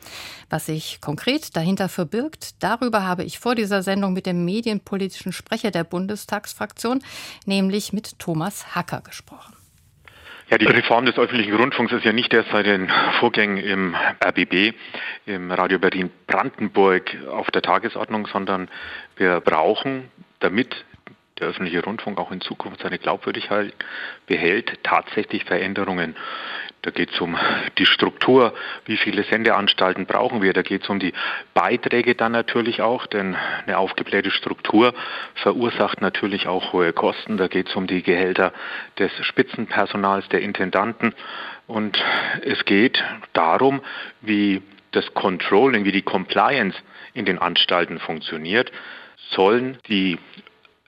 Was 0.48 0.68
sich 0.68 1.01
konkret 1.01 1.58
dahinter 1.58 1.90
verbirgt, 1.90 2.54
darüber 2.60 3.04
habe 3.04 3.24
ich 3.24 3.40
vor 3.40 3.56
dieser 3.56 3.82
Sendung 3.82 4.13
mit 4.13 4.28
dem 4.28 4.46
medienpolitischen 4.46 5.32
Sprecher 5.32 5.72
der 5.72 5.86
Bundestagsfraktion, 5.86 7.00
nämlich 7.48 7.94
mit 7.94 8.20
Thomas 8.20 8.75
Hacker 8.75 9.01
gesprochen. 9.01 9.56
Ja, 10.51 10.58
die 10.58 10.65
Reform 10.65 11.05
des 11.05 11.17
öffentlichen 11.17 11.55
Rundfunks 11.55 11.93
ist 11.93 12.03
ja 12.03 12.12
nicht 12.12 12.34
erst 12.34 12.51
seit 12.51 12.65
den 12.65 12.91
Vorgängen 13.22 13.55
im 13.55 13.96
RBB, 14.22 14.74
im 15.25 15.50
Radio 15.50 15.79
Berlin 15.79 16.12
Brandenburg 16.27 17.15
auf 17.29 17.50
der 17.51 17.62
Tagesordnung, 17.62 18.27
sondern 18.27 18.67
wir 19.15 19.39
brauchen, 19.39 20.12
damit 20.41 20.84
der 21.39 21.48
öffentliche 21.48 21.81
Rundfunk 21.81 22.20
auch 22.20 22.34
in 22.34 22.41
Zukunft 22.41 22.81
seine 22.81 23.00
Glaubwürdigkeit 23.00 23.74
behält, 24.27 24.84
tatsächlich 24.84 25.46
Veränderungen. 25.46 26.17
Da 26.83 26.89
geht 26.89 27.11
es 27.11 27.21
um 27.21 27.38
die 27.77 27.85
Struktur, 27.85 28.53
wie 28.85 28.97
viele 28.97 29.23
Sendeanstalten 29.23 30.07
brauchen 30.07 30.41
wir. 30.41 30.51
Da 30.53 30.63
geht 30.63 30.81
es 30.81 30.89
um 30.89 31.00
die 31.00 31.13
Beiträge 31.53 32.15
dann 32.15 32.31
natürlich 32.31 32.81
auch, 32.81 33.05
denn 33.05 33.35
eine 33.35 33.77
aufgeblähte 33.77 34.31
Struktur 34.31 34.95
verursacht 35.35 36.01
natürlich 36.01 36.47
auch 36.47 36.73
hohe 36.73 36.91
Kosten. 36.91 37.38
Da 37.38 37.47
geht 37.47 37.69
es 37.69 37.75
um 37.75 37.85
die 37.85 38.01
Gehälter 38.01 38.51
des 38.97 39.11
Spitzenpersonals, 39.21 40.27
der 40.29 40.41
Intendanten. 40.41 41.13
Und 41.67 42.03
es 42.43 42.65
geht 42.65 43.03
darum, 43.33 43.81
wie 44.21 44.63
das 44.89 45.13
Controlling, 45.13 45.85
wie 45.85 45.91
die 45.91 46.01
Compliance 46.01 46.77
in 47.13 47.25
den 47.25 47.38
Anstalten 47.38 48.00
funktioniert. 48.00 48.71
Sollen 49.29 49.77
die 49.88 50.17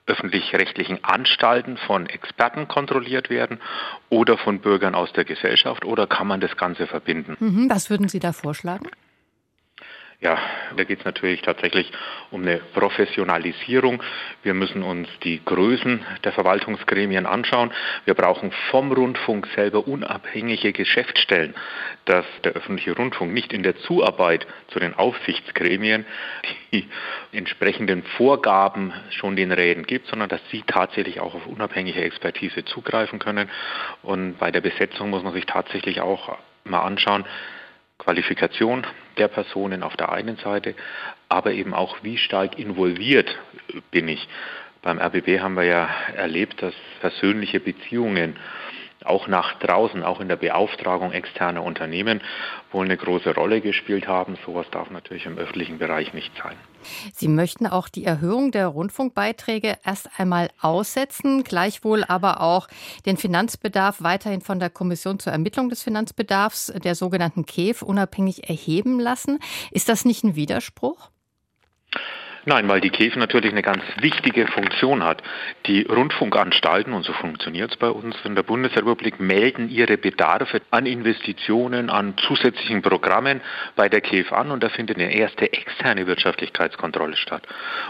öffentlich-rechtlichen 0.06 1.02
Anstalten 1.02 1.76
von 1.76 2.06
Experten 2.06 2.68
kontrolliert 2.68 3.30
werden 3.30 3.60
oder 4.10 4.36
von 4.36 4.60
Bürgern 4.60 4.94
aus 4.94 5.12
der 5.12 5.24
Gesellschaft 5.24 5.84
oder 5.84 6.06
kann 6.06 6.26
man 6.26 6.40
das 6.40 6.56
Ganze 6.56 6.86
verbinden? 6.86 7.36
Mhm, 7.40 7.70
was 7.70 7.90
würden 7.90 8.08
Sie 8.08 8.20
da 8.20 8.32
vorschlagen? 8.32 8.88
Ja, 10.24 10.38
da 10.74 10.84
geht 10.84 11.00
es 11.00 11.04
natürlich 11.04 11.42
tatsächlich 11.42 11.92
um 12.30 12.40
eine 12.40 12.56
Professionalisierung. 12.56 14.02
Wir 14.42 14.54
müssen 14.54 14.82
uns 14.82 15.06
die 15.22 15.44
Größen 15.44 16.02
der 16.24 16.32
Verwaltungsgremien 16.32 17.26
anschauen. 17.26 17.70
Wir 18.06 18.14
brauchen 18.14 18.50
vom 18.70 18.90
Rundfunk 18.90 19.46
selber 19.54 19.86
unabhängige 19.86 20.72
Geschäftsstellen, 20.72 21.52
dass 22.06 22.24
der 22.42 22.52
öffentliche 22.52 22.96
Rundfunk 22.96 23.34
nicht 23.34 23.52
in 23.52 23.62
der 23.62 23.76
Zuarbeit 23.76 24.46
zu 24.68 24.80
den 24.80 24.94
Aufsichtsgremien 24.94 26.06
die 26.72 26.88
entsprechenden 27.32 28.02
Vorgaben 28.16 28.94
schon 29.10 29.36
den 29.36 29.52
Räten 29.52 29.82
gibt, 29.82 30.06
sondern 30.06 30.30
dass 30.30 30.40
sie 30.50 30.64
tatsächlich 30.66 31.20
auch 31.20 31.34
auf 31.34 31.46
unabhängige 31.46 32.02
Expertise 32.02 32.64
zugreifen 32.64 33.18
können. 33.18 33.50
Und 34.02 34.38
bei 34.38 34.50
der 34.50 34.62
Besetzung 34.62 35.10
muss 35.10 35.22
man 35.22 35.34
sich 35.34 35.44
tatsächlich 35.44 36.00
auch 36.00 36.38
mal 36.64 36.80
anschauen, 36.80 37.26
Qualifikation 37.98 38.86
der 39.18 39.28
Personen 39.28 39.82
auf 39.82 39.96
der 39.96 40.12
einen 40.12 40.36
Seite, 40.36 40.74
aber 41.28 41.52
eben 41.52 41.74
auch, 41.74 41.98
wie 42.02 42.16
stark 42.16 42.58
involviert 42.58 43.36
bin 43.90 44.08
ich. 44.08 44.28
Beim 44.82 44.98
RBB 44.98 45.40
haben 45.40 45.54
wir 45.54 45.64
ja 45.64 45.88
erlebt, 46.14 46.62
dass 46.62 46.74
persönliche 47.00 47.60
Beziehungen 47.60 48.36
auch 49.04 49.28
nach 49.28 49.58
draußen, 49.58 50.02
auch 50.02 50.20
in 50.20 50.28
der 50.28 50.36
Beauftragung 50.36 51.12
externer 51.12 51.62
Unternehmen 51.62 52.20
wohl 52.72 52.84
eine 52.84 52.96
große 52.96 53.34
Rolle 53.34 53.60
gespielt 53.60 54.08
haben. 54.08 54.36
Sowas 54.44 54.66
darf 54.70 54.90
natürlich 54.90 55.26
im 55.26 55.38
öffentlichen 55.38 55.78
Bereich 55.78 56.12
nicht 56.12 56.32
sein. 56.42 56.56
Sie 57.14 57.28
möchten 57.28 57.66
auch 57.66 57.88
die 57.88 58.04
Erhöhung 58.04 58.50
der 58.50 58.68
Rundfunkbeiträge 58.68 59.78
erst 59.84 60.10
einmal 60.18 60.50
aussetzen, 60.60 61.44
gleichwohl 61.44 62.04
aber 62.04 62.40
auch 62.40 62.68
den 63.06 63.16
Finanzbedarf 63.16 64.02
weiterhin 64.02 64.40
von 64.40 64.58
der 64.58 64.70
Kommission 64.70 65.18
zur 65.18 65.32
Ermittlung 65.32 65.68
des 65.68 65.82
Finanzbedarfs, 65.82 66.72
der 66.82 66.94
sogenannten 66.94 67.46
KEF, 67.46 67.82
unabhängig 67.82 68.48
erheben 68.48 69.00
lassen. 69.00 69.38
Ist 69.70 69.88
das 69.88 70.04
nicht 70.04 70.24
ein 70.24 70.36
Widerspruch? 70.36 71.10
Nein, 72.46 72.68
weil 72.68 72.82
die 72.82 72.90
KEF 72.90 73.16
natürlich 73.16 73.52
eine 73.52 73.62
ganz 73.62 73.82
wichtige 74.00 74.46
Funktion 74.46 75.02
hat. 75.02 75.22
Die 75.66 75.82
Rundfunkanstalten, 75.82 76.92
und 76.92 77.04
so 77.04 77.14
funktioniert 77.14 77.70
es 77.70 77.76
bei 77.78 77.88
uns 77.88 78.16
in 78.24 78.34
der 78.34 78.42
Bundesrepublik, 78.42 79.18
melden 79.18 79.70
ihre 79.70 79.96
Bedarfe 79.96 80.60
an 80.70 80.84
Investitionen, 80.84 81.88
an 81.88 82.18
zusätzlichen 82.18 82.82
Programmen 82.82 83.40
bei 83.76 83.88
der 83.88 84.02
KEF 84.02 84.30
an 84.32 84.50
und 84.50 84.62
da 84.62 84.68
findet 84.68 84.98
eine 84.98 85.14
erste 85.14 85.54
externe 85.54 86.06
Wirtschaftlichkeitskontrolle 86.06 87.16
statt. 87.16 87.46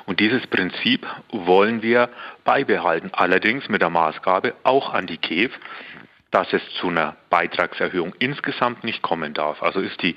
Und 0.06 0.20
dieses 0.20 0.46
Prinzip 0.46 1.04
wollen 1.30 1.82
wir 1.82 2.08
beibehalten, 2.44 3.10
allerdings 3.12 3.68
mit 3.68 3.82
der 3.82 3.90
Maßgabe 3.90 4.54
auch 4.62 4.94
an 4.94 5.08
die 5.08 5.18
KEF, 5.18 5.52
dass 6.34 6.52
es 6.52 6.62
zu 6.80 6.88
einer 6.88 7.14
Beitragserhöhung 7.30 8.12
insgesamt 8.18 8.82
nicht 8.82 9.02
kommen 9.02 9.34
darf. 9.34 9.62
Also 9.62 9.78
ist 9.78 10.02
die 10.02 10.16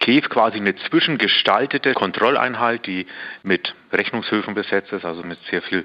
KEF 0.00 0.30
quasi 0.30 0.56
eine 0.56 0.74
zwischengestaltete 0.76 1.92
Kontrolleinheit, 1.92 2.86
die 2.86 3.06
mit 3.42 3.74
Rechnungshöfen 3.92 4.54
besetzt 4.54 4.92
ist, 4.94 5.04
also 5.04 5.22
mit 5.22 5.38
sehr 5.50 5.60
viel 5.60 5.84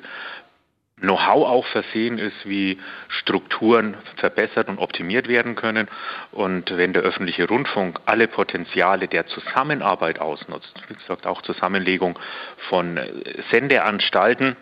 Know-how 1.01 1.49
auch 1.49 1.65
versehen 1.65 2.17
ist, 2.17 2.47
wie 2.47 2.79
Strukturen 3.09 3.97
verbessert 4.15 4.69
und 4.69 4.77
optimiert 4.77 5.27
werden 5.27 5.55
können. 5.55 5.89
Und 6.31 6.71
wenn 6.77 6.93
der 6.93 7.01
öffentliche 7.01 7.45
Rundfunk 7.45 7.99
alle 8.05 8.29
Potenziale 8.29 9.09
der 9.09 9.27
Zusammenarbeit 9.27 10.19
ausnutzt, 10.19 10.73
wie 10.87 10.93
gesagt 10.93 11.27
auch 11.27 11.41
Zusammenlegung 11.41 12.17
von 12.69 12.97
Sendeanstalten, 13.51 14.55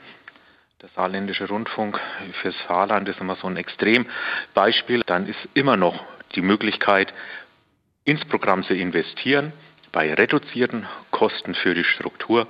der 0.81 0.89
saarländische 0.95 1.47
Rundfunk 1.47 1.99
fürs 2.41 2.55
Saarland 2.67 3.07
ist 3.07 3.19
immer 3.19 3.35
so 3.35 3.45
ein 3.45 3.55
Extrembeispiel. 3.55 5.03
Dann 5.05 5.27
ist 5.27 5.37
immer 5.53 5.77
noch 5.77 6.03
die 6.33 6.41
Möglichkeit, 6.41 7.13
ins 8.03 8.25
Programm 8.25 8.63
zu 8.63 8.73
investieren 8.73 9.53
bei 9.91 10.11
reduzierten 10.11 10.87
Kosten 11.11 11.53
für 11.53 11.75
die 11.75 11.83
Struktur 11.83 12.47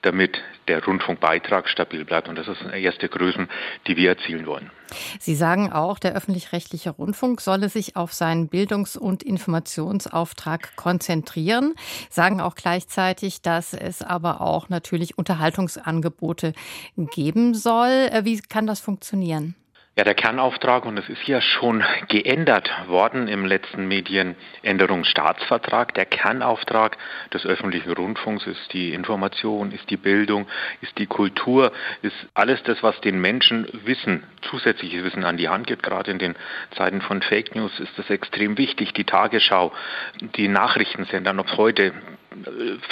damit 0.00 0.40
der 0.68 0.84
Rundfunkbeitrag 0.84 1.68
stabil 1.68 2.04
bleibt. 2.04 2.28
Und 2.28 2.36
das 2.36 2.48
ist 2.48 2.62
eine 2.62 2.78
erste 2.78 3.08
Größen, 3.08 3.48
die 3.86 3.96
wir 3.96 4.10
erzielen 4.10 4.46
wollen. 4.46 4.70
Sie 5.18 5.34
sagen 5.34 5.72
auch, 5.72 5.98
der 5.98 6.14
öffentlich-rechtliche 6.14 6.90
Rundfunk 6.90 7.40
solle 7.40 7.68
sich 7.68 7.96
auf 7.96 8.12
seinen 8.12 8.48
Bildungs- 8.48 8.96
und 8.96 9.22
Informationsauftrag 9.22 10.76
konzentrieren, 10.76 11.74
sagen 12.08 12.40
auch 12.40 12.54
gleichzeitig, 12.54 13.42
dass 13.42 13.74
es 13.74 14.02
aber 14.02 14.40
auch 14.40 14.68
natürlich 14.68 15.18
Unterhaltungsangebote 15.18 16.52
geben 16.96 17.54
soll. 17.54 18.08
Äh, 18.12 18.24
wie 18.24 18.40
kann 18.40 18.66
das 18.66 18.80
funktionieren? 18.80 19.54
Ja, 19.98 20.04
der 20.04 20.12
Kernauftrag, 20.12 20.84
und 20.84 20.98
es 20.98 21.08
ist 21.08 21.26
ja 21.26 21.40
schon 21.40 21.82
geändert 22.08 22.70
worden 22.86 23.28
im 23.28 23.46
letzten 23.46 23.88
Medienänderungsstaatsvertrag, 23.88 25.94
der 25.94 26.04
Kernauftrag 26.04 26.98
des 27.32 27.46
öffentlichen 27.46 27.92
Rundfunks 27.92 28.46
ist 28.46 28.74
die 28.74 28.92
Information, 28.92 29.72
ist 29.72 29.88
die 29.88 29.96
Bildung, 29.96 30.48
ist 30.82 30.98
die 30.98 31.06
Kultur, 31.06 31.72
ist 32.02 32.14
alles 32.34 32.62
das, 32.64 32.82
was 32.82 33.00
den 33.00 33.22
Menschen 33.22 33.66
Wissen, 33.86 34.22
zusätzliches 34.42 35.02
Wissen 35.02 35.24
an 35.24 35.38
die 35.38 35.48
Hand 35.48 35.66
gibt. 35.66 35.82
Gerade 35.82 36.10
in 36.10 36.18
den 36.18 36.34
Zeiten 36.76 37.00
von 37.00 37.22
Fake 37.22 37.54
News 37.54 37.80
ist 37.80 37.98
das 37.98 38.10
extrem 38.10 38.58
wichtig. 38.58 38.92
Die 38.92 39.04
Tagesschau, 39.04 39.72
die 40.20 40.48
Nachrichtensender, 40.48 41.34
ob 41.38 41.56
heute 41.56 41.94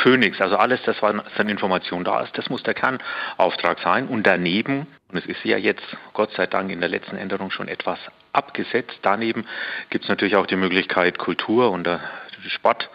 Phoenix, 0.03 0.41
also 0.41 0.57
alles 0.57 0.81
das, 0.83 1.01
was 1.03 1.15
an 1.37 1.49
Information 1.49 2.05
da 2.05 2.21
ist, 2.23 2.37
das 2.37 2.49
muss 2.51 2.63
der 2.63 2.75
Kernauftrag 2.75 3.79
sein. 3.81 4.09
Und 4.09 4.27
daneben, 4.27 4.87
und 5.11 5.19
es 5.19 5.27
ist 5.27 5.45
ja 5.45 5.57
jetzt 5.57 5.85
Gott 6.13 6.33
sei 6.33 6.47
Dank 6.47 6.71
in 6.71 6.81
der 6.81 6.89
letzten 6.89 7.17
Änderung 7.17 7.51
schon 7.51 7.69
etwas 7.69 7.99
abgesetzt, 8.33 8.99
daneben 9.03 9.47
gibt 9.91 10.05
es 10.05 10.09
natürlich 10.09 10.37
auch 10.37 10.47
die 10.47 10.57
Möglichkeit, 10.57 11.19
Kultur 11.19 11.71
und 11.71 11.89
Sport 12.49 12.91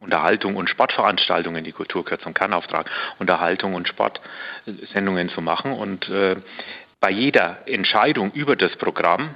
Unterhaltung 0.00 0.54
und 0.54 0.70
Sportveranstaltungen, 0.70 1.64
die 1.64 1.72
Kultur 1.72 2.04
gehört 2.04 2.22
zum 2.22 2.32
Kernauftrag, 2.32 2.88
Unterhaltung 3.18 3.74
und 3.74 3.88
Sportsendungen 3.88 5.28
zu 5.28 5.40
machen. 5.40 5.72
Und 5.72 6.08
äh, 6.08 6.36
bei 7.00 7.10
jeder 7.10 7.58
Entscheidung 7.66 8.30
über 8.32 8.54
das 8.54 8.76
Programm 8.76 9.34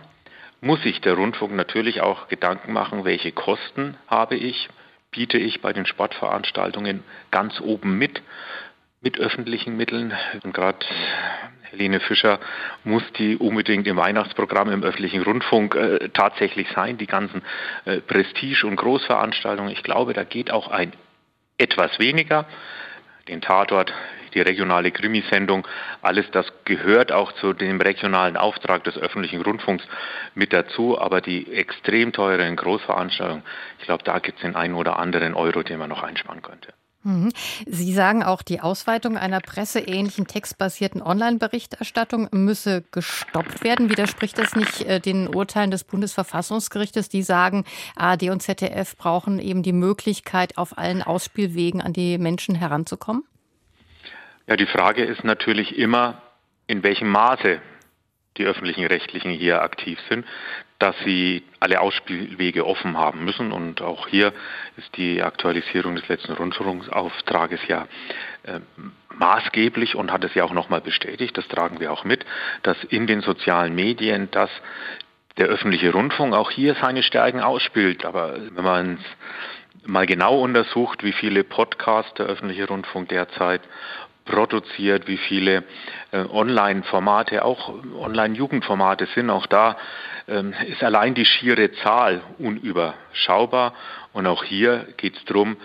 muss 0.60 0.80
sich 0.82 1.00
der 1.00 1.14
Rundfunk 1.14 1.54
natürlich 1.56 2.00
auch 2.00 2.28
Gedanken 2.28 2.72
machen, 2.72 3.04
welche 3.04 3.32
Kosten 3.32 3.96
habe 4.06 4.36
ich, 4.36 4.68
biete 5.12 5.38
ich 5.38 5.60
bei 5.60 5.72
den 5.72 5.86
Sportveranstaltungen 5.86 7.04
ganz 7.30 7.60
oben 7.60 7.96
mit, 7.98 8.22
mit 9.00 9.18
öffentlichen 9.18 9.76
Mitteln. 9.76 10.12
Und 10.42 10.52
gerade 10.52 10.78
Helene 11.70 12.00
Fischer 12.00 12.40
muss 12.82 13.02
die 13.18 13.36
unbedingt 13.36 13.86
im 13.86 13.96
Weihnachtsprogramm 13.96 14.70
im 14.70 14.82
öffentlichen 14.82 15.22
Rundfunk 15.22 15.74
äh, 15.74 16.08
tatsächlich 16.10 16.68
sein, 16.74 16.98
die 16.98 17.06
ganzen 17.06 17.42
äh, 17.84 18.00
Prestige- 18.00 18.66
und 18.66 18.76
Großveranstaltungen. 18.76 19.72
Ich 19.72 19.82
glaube, 19.82 20.12
da 20.14 20.24
geht 20.24 20.50
auch 20.50 20.68
ein 20.68 20.92
etwas 21.58 21.98
weniger. 21.98 22.46
Den 23.28 23.40
Tatort 23.40 23.92
die 24.34 24.40
regionale 24.40 24.90
Krimisendung, 24.90 25.66
alles 26.00 26.30
das 26.32 26.46
gehört 26.64 27.12
auch 27.12 27.32
zu 27.32 27.52
dem 27.52 27.80
regionalen 27.80 28.36
Auftrag 28.36 28.84
des 28.84 28.96
öffentlichen 28.96 29.42
Rundfunks 29.42 29.84
mit 30.34 30.52
dazu. 30.52 30.98
Aber 30.98 31.20
die 31.20 31.52
extrem 31.52 32.12
teuren 32.12 32.56
Großveranstaltungen, 32.56 33.44
ich 33.78 33.86
glaube, 33.86 34.04
da 34.04 34.18
gibt 34.18 34.38
es 34.38 34.42
den 34.42 34.56
einen 34.56 34.74
oder 34.74 34.98
anderen 34.98 35.34
Euro, 35.34 35.62
den 35.62 35.78
man 35.78 35.90
noch 35.90 36.02
einsparen 36.02 36.42
könnte. 36.42 36.72
Mhm. 37.04 37.32
Sie 37.66 37.92
sagen 37.92 38.22
auch, 38.22 38.42
die 38.42 38.60
Ausweitung 38.60 39.16
einer 39.16 39.40
presseähnlichen 39.40 40.26
textbasierten 40.26 41.02
Online-Berichterstattung 41.02 42.28
müsse 42.30 42.84
gestoppt 42.92 43.64
werden. 43.64 43.90
Widerspricht 43.90 44.38
das 44.38 44.54
nicht 44.54 44.82
äh, 44.82 45.00
den 45.00 45.26
Urteilen 45.34 45.72
des 45.72 45.84
Bundesverfassungsgerichtes, 45.84 47.08
die 47.08 47.22
sagen, 47.22 47.64
ARD 47.96 48.30
und 48.30 48.42
ZDF 48.42 48.96
brauchen 48.96 49.40
eben 49.40 49.62
die 49.62 49.72
Möglichkeit, 49.72 50.58
auf 50.58 50.78
allen 50.78 51.02
Ausspielwegen 51.02 51.80
an 51.80 51.92
die 51.92 52.18
Menschen 52.18 52.54
heranzukommen? 52.54 53.24
Ja, 54.46 54.56
die 54.56 54.66
Frage 54.66 55.04
ist 55.04 55.24
natürlich 55.24 55.78
immer, 55.78 56.20
in 56.66 56.82
welchem 56.82 57.08
Maße 57.08 57.60
die 58.38 58.44
öffentlichen 58.44 58.86
Rechtlichen 58.86 59.30
hier 59.30 59.62
aktiv 59.62 59.98
sind, 60.08 60.26
dass 60.78 60.98
sie 61.04 61.44
alle 61.60 61.80
Ausspielwege 61.80 62.66
offen 62.66 62.96
haben 62.96 63.24
müssen. 63.24 63.52
Und 63.52 63.82
auch 63.82 64.08
hier 64.08 64.32
ist 64.76 64.96
die 64.96 65.22
Aktualisierung 65.22 65.94
des 65.94 66.08
letzten 66.08 66.32
Rundfunksauftrages 66.32 67.60
ja 67.68 67.86
äh, 68.44 68.60
maßgeblich 69.14 69.94
und 69.94 70.10
hat 70.10 70.24
es 70.24 70.34
ja 70.34 70.44
auch 70.44 70.52
nochmal 70.52 70.80
bestätigt, 70.80 71.36
das 71.36 71.46
tragen 71.46 71.78
wir 71.78 71.92
auch 71.92 72.04
mit, 72.04 72.24
dass 72.62 72.82
in 72.84 73.06
den 73.06 73.20
sozialen 73.20 73.74
Medien 73.74 74.28
das 74.32 74.50
der 75.38 75.46
öffentliche 75.46 75.92
Rundfunk 75.92 76.34
auch 76.34 76.50
hier 76.50 76.74
seine 76.74 77.02
Stärken 77.02 77.40
ausspielt. 77.40 78.04
Aber 78.04 78.36
wenn 78.50 78.64
man 78.64 78.98
mal 79.84 80.06
genau 80.06 80.40
untersucht, 80.40 81.04
wie 81.04 81.12
viele 81.12 81.44
Podcasts 81.44 82.14
der 82.14 82.26
öffentliche 82.26 82.66
Rundfunk 82.66 83.08
derzeit 83.08 83.62
produziert, 84.24 85.08
wie 85.08 85.16
viele 85.16 85.64
äh, 86.12 86.18
Online-Formate, 86.18 87.44
auch 87.44 87.72
Online-Jugendformate 87.98 89.06
sind. 89.14 89.30
Auch 89.30 89.46
da 89.46 89.76
ähm, 90.28 90.54
ist 90.66 90.82
allein 90.82 91.14
die 91.14 91.24
schiere 91.24 91.72
Zahl 91.72 92.22
unüberschaubar. 92.38 93.74
Und 94.12 94.26
auch 94.26 94.44
hier 94.44 94.86
geht 94.96 95.16
es 95.16 95.24
darum, 95.24 95.56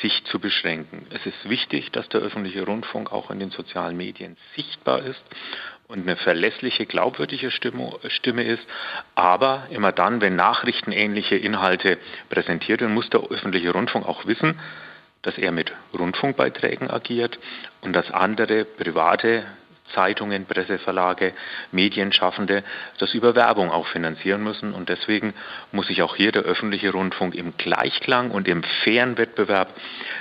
sich 0.00 0.24
zu 0.24 0.38
beschränken. 0.38 1.06
Es 1.10 1.26
ist 1.26 1.48
wichtig, 1.48 1.90
dass 1.92 2.08
der 2.08 2.20
öffentliche 2.20 2.64
Rundfunk 2.64 3.12
auch 3.12 3.30
in 3.30 3.38
den 3.38 3.50
sozialen 3.50 3.96
Medien 3.96 4.36
sichtbar 4.54 5.00
ist 5.02 5.22
und 5.88 6.02
eine 6.02 6.16
verlässliche, 6.16 6.86
glaubwürdige 6.86 7.50
Stimme, 7.50 7.98
Stimme 8.08 8.44
ist. 8.44 8.62
Aber 9.14 9.66
immer 9.70 9.92
dann, 9.92 10.20
wenn 10.20 10.36
nachrichtenähnliche 10.36 11.36
Inhalte 11.36 11.98
präsentiert 12.28 12.80
werden, 12.80 12.94
muss 12.94 13.10
der 13.10 13.20
öffentliche 13.20 13.72
Rundfunk 13.72 14.06
auch 14.06 14.26
wissen, 14.26 14.58
dass 15.22 15.36
er 15.38 15.52
mit 15.52 15.72
Rundfunkbeiträgen 15.96 16.90
agiert 16.90 17.38
und 17.82 17.92
dass 17.92 18.10
andere 18.10 18.64
private 18.64 19.44
Zeitungen, 19.94 20.46
Presseverlage, 20.46 21.32
Medienschaffende 21.72 22.64
das 22.98 23.14
über 23.14 23.34
Werbung 23.34 23.70
auch 23.70 23.86
finanzieren 23.88 24.42
müssen. 24.42 24.72
Und 24.72 24.88
deswegen 24.88 25.34
muss 25.72 25.88
sich 25.88 26.02
auch 26.02 26.16
hier 26.16 26.32
der 26.32 26.42
öffentliche 26.42 26.92
Rundfunk 26.92 27.34
im 27.34 27.54
Gleichklang 27.56 28.30
und 28.30 28.48
im 28.48 28.62
fairen 28.84 29.18
Wettbewerb 29.18 29.74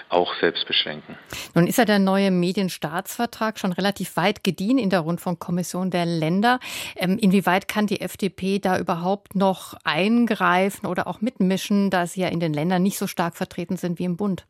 auch 0.09 0.33
selbst 0.35 0.65
beschränken. 0.67 1.17
Nun 1.53 1.67
ist 1.67 1.77
ja 1.77 1.85
der 1.85 1.99
neue 1.99 2.31
Medienstaatsvertrag 2.31 3.59
schon 3.59 3.73
relativ 3.73 4.17
weit 4.17 4.43
gediehen 4.43 4.77
in 4.77 4.89
der 4.89 5.01
Rundfunkkommission 5.01 5.91
der 5.91 6.05
Länder. 6.05 6.59
Ähm, 6.95 7.17
inwieweit 7.19 7.67
kann 7.67 7.87
die 7.87 8.01
FDP 8.01 8.59
da 8.59 8.79
überhaupt 8.79 9.35
noch 9.35 9.75
eingreifen 9.83 10.87
oder 10.87 11.07
auch 11.07 11.21
mitmischen, 11.21 11.89
da 11.89 12.07
sie 12.07 12.21
ja 12.21 12.27
in 12.29 12.39
den 12.39 12.53
Ländern 12.53 12.81
nicht 12.81 12.97
so 12.97 13.07
stark 13.07 13.35
vertreten 13.37 13.77
sind 13.77 13.99
wie 13.99 14.05
im 14.05 14.17
Bund? 14.17 14.45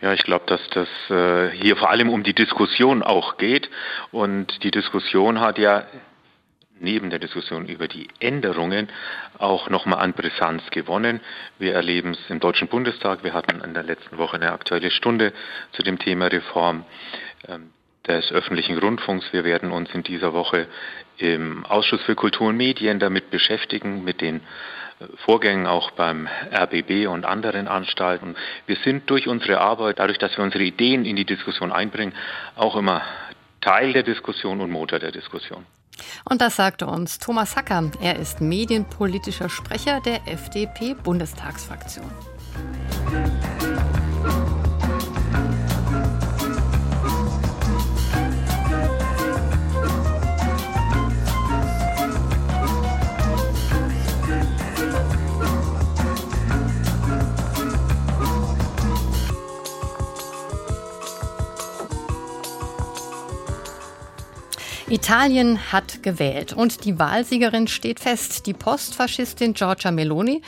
Ja, 0.00 0.12
ich 0.12 0.22
glaube, 0.24 0.44
dass 0.46 0.60
das 0.70 0.88
äh, 1.10 1.50
hier 1.50 1.76
vor 1.76 1.90
allem 1.90 2.08
um 2.08 2.22
die 2.22 2.34
Diskussion 2.34 3.02
auch 3.02 3.36
geht. 3.36 3.70
Und 4.10 4.64
die 4.64 4.72
Diskussion 4.72 5.40
hat 5.40 5.58
ja 5.58 5.84
neben 6.82 7.10
der 7.10 7.20
Diskussion 7.20 7.66
über 7.66 7.86
die 7.86 8.08
Änderungen 8.18 8.88
auch 9.38 9.70
nochmal 9.70 10.00
an 10.00 10.12
Brisanz 10.12 10.62
gewonnen. 10.70 11.20
Wir 11.58 11.74
erleben 11.74 12.10
es 12.10 12.30
im 12.30 12.40
Deutschen 12.40 12.68
Bundestag. 12.68 13.22
Wir 13.22 13.32
hatten 13.32 13.60
in 13.62 13.72
der 13.74 13.84
letzten 13.84 14.18
Woche 14.18 14.36
eine 14.36 14.52
aktuelle 14.52 14.90
Stunde 14.90 15.32
zu 15.72 15.82
dem 15.82 15.98
Thema 15.98 16.26
Reform 16.26 16.84
ähm, 17.46 17.70
des 18.06 18.32
öffentlichen 18.32 18.78
Rundfunks. 18.78 19.32
Wir 19.32 19.44
werden 19.44 19.70
uns 19.70 19.94
in 19.94 20.02
dieser 20.02 20.32
Woche 20.32 20.66
im 21.18 21.64
Ausschuss 21.66 22.02
für 22.02 22.16
Kultur 22.16 22.48
und 22.48 22.56
Medien 22.56 22.98
damit 22.98 23.30
beschäftigen, 23.30 24.02
mit 24.02 24.20
den 24.20 24.40
Vorgängen 25.24 25.66
auch 25.66 25.90
beim 25.92 26.28
RBB 26.52 27.06
und 27.08 27.24
anderen 27.24 27.68
Anstalten. 27.68 28.36
Wir 28.66 28.76
sind 28.84 29.08
durch 29.10 29.28
unsere 29.28 29.60
Arbeit, 29.60 29.98
dadurch, 29.98 30.18
dass 30.18 30.36
wir 30.36 30.44
unsere 30.44 30.64
Ideen 30.64 31.04
in 31.04 31.16
die 31.16 31.24
Diskussion 31.24 31.72
einbringen, 31.72 32.14
auch 32.56 32.76
immer 32.76 33.02
Teil 33.60 33.92
der 33.92 34.02
Diskussion 34.02 34.60
und 34.60 34.70
Motor 34.70 34.98
der 34.98 35.12
Diskussion. 35.12 35.64
Und 36.24 36.40
das 36.40 36.56
sagte 36.56 36.86
uns 36.86 37.18
Thomas 37.18 37.56
Hacker. 37.56 37.90
Er 38.00 38.16
ist 38.16 38.40
medienpolitischer 38.40 39.48
Sprecher 39.48 40.00
der 40.00 40.26
FDP-Bundestagsfraktion. 40.26 42.10
Italien 65.04 65.72
hat 65.72 66.04
gewählt 66.04 66.52
und 66.52 66.84
die 66.84 66.96
Wahlsiegerin 66.96 67.66
steht 67.66 67.98
fest. 67.98 68.46
Die 68.46 68.52
Postfaschistin 68.54 69.52
Giorgia 69.52 69.90
Meloni 69.90 70.42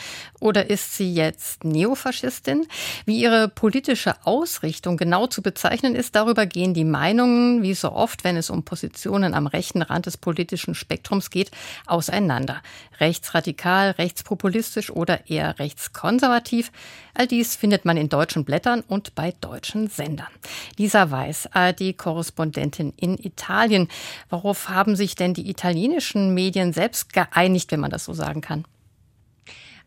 oder 0.44 0.68
ist 0.68 0.94
sie 0.94 1.14
jetzt 1.14 1.64
Neofaschistin? 1.64 2.66
Wie 3.06 3.18
ihre 3.18 3.48
politische 3.48 4.14
Ausrichtung 4.26 4.98
genau 4.98 5.26
zu 5.26 5.40
bezeichnen 5.40 5.94
ist, 5.94 6.14
darüber 6.14 6.44
gehen 6.44 6.74
die 6.74 6.84
Meinungen, 6.84 7.62
wie 7.62 7.72
so 7.72 7.92
oft, 7.92 8.24
wenn 8.24 8.36
es 8.36 8.50
um 8.50 8.62
Positionen 8.62 9.32
am 9.32 9.46
rechten 9.46 9.80
Rand 9.80 10.04
des 10.04 10.18
politischen 10.18 10.74
Spektrums 10.74 11.30
geht, 11.30 11.50
auseinander. 11.86 12.60
Rechtsradikal, 13.00 13.92
rechtspopulistisch 13.92 14.90
oder 14.90 15.30
eher 15.30 15.58
rechtskonservativ. 15.58 16.70
All 17.14 17.26
dies 17.26 17.56
findet 17.56 17.86
man 17.86 17.96
in 17.96 18.10
deutschen 18.10 18.44
Blättern 18.44 18.82
und 18.86 19.14
bei 19.14 19.32
deutschen 19.40 19.88
Sendern. 19.88 20.28
Lisa 20.76 21.10
Weiß, 21.10 21.48
ARD-Korrespondentin 21.52 22.92
in 22.98 23.16
Italien. 23.16 23.88
Worauf 24.28 24.68
haben 24.68 24.94
sich 24.94 25.14
denn 25.14 25.32
die 25.32 25.48
italienischen 25.48 26.34
Medien 26.34 26.74
selbst 26.74 27.14
geeinigt, 27.14 27.72
wenn 27.72 27.80
man 27.80 27.90
das 27.90 28.04
so 28.04 28.12
sagen 28.12 28.42
kann? 28.42 28.66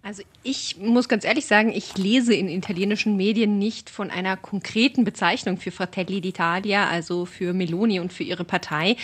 Also 0.08 0.24
ich 0.42 0.78
muss 0.80 1.10
ganz 1.10 1.26
ehrlich 1.26 1.48
sagen, 1.48 1.74
ich 1.74 1.98
lese 1.98 2.34
in 2.34 2.48
italienischen 2.48 3.18
Medien 3.18 3.60
nicht 3.60 3.90
von 3.90 4.10
einer 4.10 4.38
konkreten 4.38 5.04
Bezeichnung 5.04 5.58
für 5.58 5.72
Fratelli 5.72 6.20
d'Italia, 6.20 6.88
also 6.88 7.26
für 7.26 7.52
Meloni 7.52 8.00
und 8.00 8.14
für 8.14 8.24
ihre 8.24 8.46
Partei. 8.46 8.96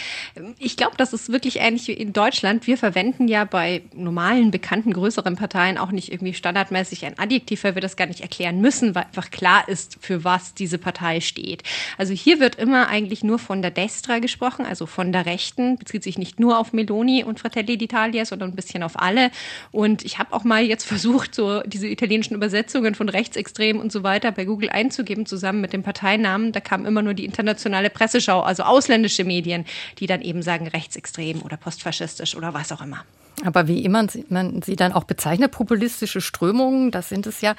Ich 0.60 0.78
glaube, 0.78 0.94
das 0.96 1.12
ist 1.12 1.30
wirklich 1.30 1.60
ähnlich 1.60 1.90
wie 1.90 1.92
in 1.92 2.14
Deutschland. 2.14 2.68
Wir 2.68 2.78
verwenden 2.78 3.28
ja 3.28 3.44
bei 3.44 3.82
normalen, 3.94 4.50
bekannten, 4.50 4.94
größeren 4.94 5.36
Parteien 5.36 5.78
auch 5.78 5.92
nicht 5.92 6.10
irgendwie 6.10 6.34
standardmäßig 6.34 7.06
ein 7.06 7.20
Adjektiv, 7.20 7.66
weil 7.66 7.76
wir 7.76 7.82
das 7.82 7.98
gar 7.98 8.08
nicht 8.08 8.22
erklären 8.22 8.62
müssen, 8.62 8.96
weil 8.96 9.04
einfach 9.04 9.30
klar 9.30 9.68
ist, 9.68 9.98
für 10.00 10.24
was 10.24 10.54
diese 10.54 10.78
Partei 10.78 11.20
steht. 11.20 11.64
Also 11.98 12.14
hier 12.14 12.40
wird 12.40 12.56
immer 12.56 12.88
eigentlich 12.88 13.26
nur 13.26 13.40
von 13.40 13.62
der 13.62 13.72
Destra 13.72 14.20
gesprochen, 14.20 14.66
also 14.66 14.86
von 14.86 15.12
der 15.12 15.26
Rechten, 15.26 15.76
bezieht 15.76 16.04
sich 16.04 16.18
nicht 16.18 16.40
nur 16.40 16.58
auf 16.60 16.72
Meloni 16.72 17.26
und 17.26 17.42
Fratelli 17.42 17.74
d'Italia, 17.74 18.24
sondern 18.24 18.52
ein 18.52 18.56
bisschen 18.56 18.84
auf 18.84 18.98
alle. 18.98 19.32
Und 19.74 20.06
ich 20.06 20.18
habe 20.18 20.32
auch 20.32 20.46
mal 20.46 20.64
jetzt 20.64 20.93
versucht, 20.94 21.34
so 21.34 21.62
diese 21.62 21.88
italienischen 21.88 22.36
Übersetzungen 22.36 22.94
von 22.94 23.10
Rechtsextremen 23.10 23.82
und 23.82 23.92
so 23.92 24.04
weiter 24.04 24.32
bei 24.32 24.46
Google 24.46 24.70
einzugeben, 24.70 25.26
zusammen 25.26 25.60
mit 25.60 25.74
dem 25.74 25.82
Parteinamen. 25.82 26.52
Da 26.52 26.60
kam 26.60 26.86
immer 26.86 27.02
nur 27.02 27.16
die 27.16 27.26
internationale 27.26 27.90
Presseschau, 27.90 28.42
also 28.42 28.64
ausländische 28.64 29.24
Medien, 29.24 29.66
die 29.98 30.06
dann 30.06 30.22
eben 30.22 30.44
sagen 30.44 30.68
rechtsextrem 30.68 31.42
oder 31.42 31.58
postfaschistisch 31.58 32.36
oder 32.36 32.54
was 32.54 32.72
auch 32.72 32.82
immer. 32.82 33.04
Aber 33.44 33.68
wie 33.68 33.84
immer 33.84 34.06
man 34.30 34.62
sie 34.62 34.76
dann 34.76 34.94
auch 34.94 35.06
bezeichnet, 35.06 35.52
populistische 35.52 36.22
Strömungen, 36.22 36.92
das 36.92 37.10
sind 37.10 37.26
es 37.26 37.42
ja, 37.42 37.56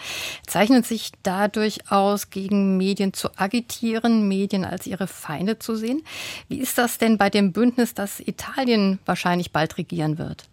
zeichnen 0.46 0.84
sich 0.84 1.10
dadurch 1.24 1.90
aus, 1.90 2.30
gegen 2.30 2.76
Medien 2.76 3.12
zu 3.12 3.30
agitieren, 3.36 4.28
Medien 4.28 4.64
als 4.64 4.86
ihre 4.86 5.08
Feinde 5.08 5.58
zu 5.58 5.74
sehen. 5.74 6.02
Wie 6.48 6.58
ist 6.58 6.78
das 6.78 6.98
denn 6.98 7.18
bei 7.18 7.28
dem 7.28 7.52
Bündnis, 7.52 7.94
das 7.94 8.20
Italien 8.20 9.00
wahrscheinlich 9.04 9.50
bald 9.50 9.76
regieren 9.76 10.18
wird? 10.18 10.44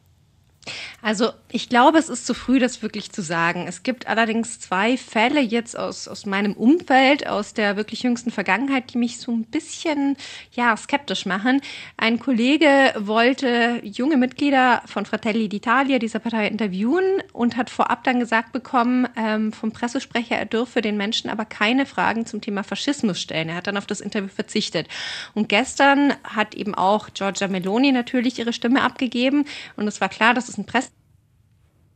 Also 1.02 1.32
ich 1.50 1.70
glaube, 1.70 1.98
es 1.98 2.10
ist 2.10 2.28
zu 2.28 2.34
früh, 2.34 2.60
das 2.60 2.84
wirklich 2.84 3.12
zu 3.12 3.22
sagen. 3.22 3.66
Es 3.68 3.82
gibt 3.82 4.08
allerdings 4.08 4.60
zwei 4.60 4.96
Fälle 4.96 5.40
jetzt 5.40 5.78
aus, 5.78 6.08
aus 6.08 6.26
meinem 6.26 6.54
Umfeld, 6.54 7.26
aus 7.28 7.54
der 7.54 7.76
wirklich 7.78 8.04
jüngsten 8.04 8.30
Vergangenheit, 8.30 8.94
die 8.94 9.00
mich 9.00 9.20
so 9.20 9.32
ein 9.32 9.46
bisschen 9.46 10.16
ja, 10.54 10.78
skeptisch 10.78 11.26
machen. 11.26 11.62
Ein 11.98 12.20
Kollege 12.20 12.94
wollte 12.98 13.82
junge 13.84 14.18
Mitglieder 14.18 14.84
von 14.86 15.06
Fratelli 15.06 15.48
d'Italia, 15.48 15.98
dieser 15.98 16.20
Partei, 16.20 16.48
interviewen 16.48 17.24
und 17.34 17.58
hat 17.58 17.70
vorab 17.72 18.04
dann 18.04 18.20
gesagt 18.20 18.52
bekommen 18.52 19.08
ähm, 19.16 19.52
vom 19.52 19.72
Pressesprecher, 19.72 20.36
er 20.36 20.46
dürfe 20.46 20.82
den 20.82 20.98
Menschen 20.98 21.30
aber 21.30 21.46
keine 21.46 21.86
Fragen 21.86 22.26
zum 22.28 22.42
Thema 22.42 22.64
Faschismus 22.64 23.20
stellen. 23.20 23.50
Er 23.50 23.56
hat 23.56 23.68
dann 23.68 23.78
auf 23.78 23.88
das 23.88 24.02
Interview 24.02 24.30
verzichtet. 24.30 24.88
Und 25.34 25.50
gestern 25.50 26.14
hat 26.24 26.54
eben 26.54 26.76
auch 26.76 27.10
Giorgia 27.14 27.48
Meloni 27.48 27.92
natürlich 27.92 28.38
ihre 28.38 28.54
Stimme 28.54 28.84
abgegeben 28.84 29.46
und 29.76 29.88
es 29.88 30.00
war 30.00 30.10
klar, 30.10 30.34
dass 30.34 30.51
ein 30.58 30.66
Presse 30.66 30.92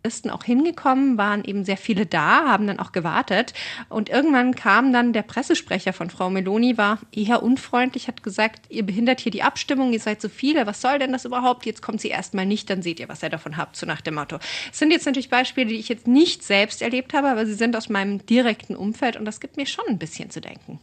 Journalisten 0.05 0.29
auch 0.29 0.43
hingekommen, 0.43 1.17
waren 1.17 1.43
eben 1.43 1.65
sehr 1.65 1.77
viele 1.77 2.05
da, 2.05 2.45
haben 2.45 2.67
dann 2.67 2.79
auch 2.79 2.91
gewartet. 2.91 3.53
Und 3.89 4.09
irgendwann 4.09 4.53
kam 4.53 4.93
dann 4.93 5.13
der 5.13 5.23
Pressesprecher 5.23 5.93
von 5.93 6.11
Frau 6.11 6.29
Meloni, 6.29 6.77
war 6.77 6.99
eher 7.11 7.41
unfreundlich, 7.41 8.07
hat 8.07 8.21
gesagt, 8.21 8.65
ihr 8.69 8.85
behindert 8.85 9.19
hier 9.19 9.31
die 9.31 9.41
Abstimmung, 9.41 9.93
ihr 9.93 9.99
seid 9.99 10.21
so 10.21 10.29
viele, 10.29 10.67
was 10.67 10.81
soll 10.81 10.99
denn 10.99 11.11
das 11.11 11.25
überhaupt? 11.25 11.65
Jetzt 11.65 11.81
kommt 11.81 12.01
sie 12.01 12.09
erstmal 12.09 12.45
nicht, 12.45 12.69
dann 12.69 12.83
seht 12.83 12.99
ihr, 12.99 13.09
was 13.09 13.23
ihr 13.23 13.29
davon 13.29 13.57
habt, 13.57 13.75
so 13.75 13.87
nach 13.87 14.01
dem 14.01 14.15
Motto. 14.15 14.37
Es 14.71 14.77
sind 14.77 14.91
jetzt 14.91 15.05
natürlich 15.05 15.29
Beispiele, 15.29 15.67
die 15.67 15.77
ich 15.77 15.89
jetzt 15.89 16.07
nicht 16.07 16.43
selbst 16.43 16.83
erlebt 16.83 17.13
habe, 17.13 17.29
aber 17.29 17.47
sie 17.47 17.55
sind 17.55 17.75
aus 17.75 17.89
meinem 17.89 18.23
direkten 18.27 18.75
Umfeld 18.75 19.17
und 19.17 19.25
das 19.25 19.39
gibt 19.39 19.57
mir 19.57 19.65
schon 19.65 19.85
ein 19.87 19.97
bisschen 19.97 20.29
zu 20.29 20.39
denken. 20.39 20.79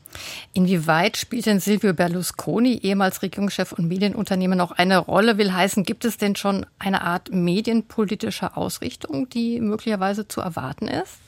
Inwieweit 0.52 1.16
spielt 1.16 1.46
denn 1.46 1.60
Silvio 1.60 1.94
Berlusconi, 1.94 2.80
ehemals 2.82 3.22
Regierungschef 3.22 3.72
und 3.72 3.86
Medienunternehmer, 3.86 4.56
noch 4.56 4.72
eine 4.72 4.98
Rolle? 4.98 5.38
Will 5.38 5.52
heißen, 5.52 5.84
gibt 5.84 6.04
es 6.04 6.16
denn 6.16 6.34
schon 6.34 6.66
eine 6.78 7.02
Art 7.02 7.32
medienpolitischer 7.32 8.56
Ausrichtung? 8.56 9.11
Entwicklung, 9.12 9.28
die 9.28 9.60
möglicherweise 9.60 10.26
zu 10.26 10.40
erwarten 10.40 10.88
ist? 10.88 11.18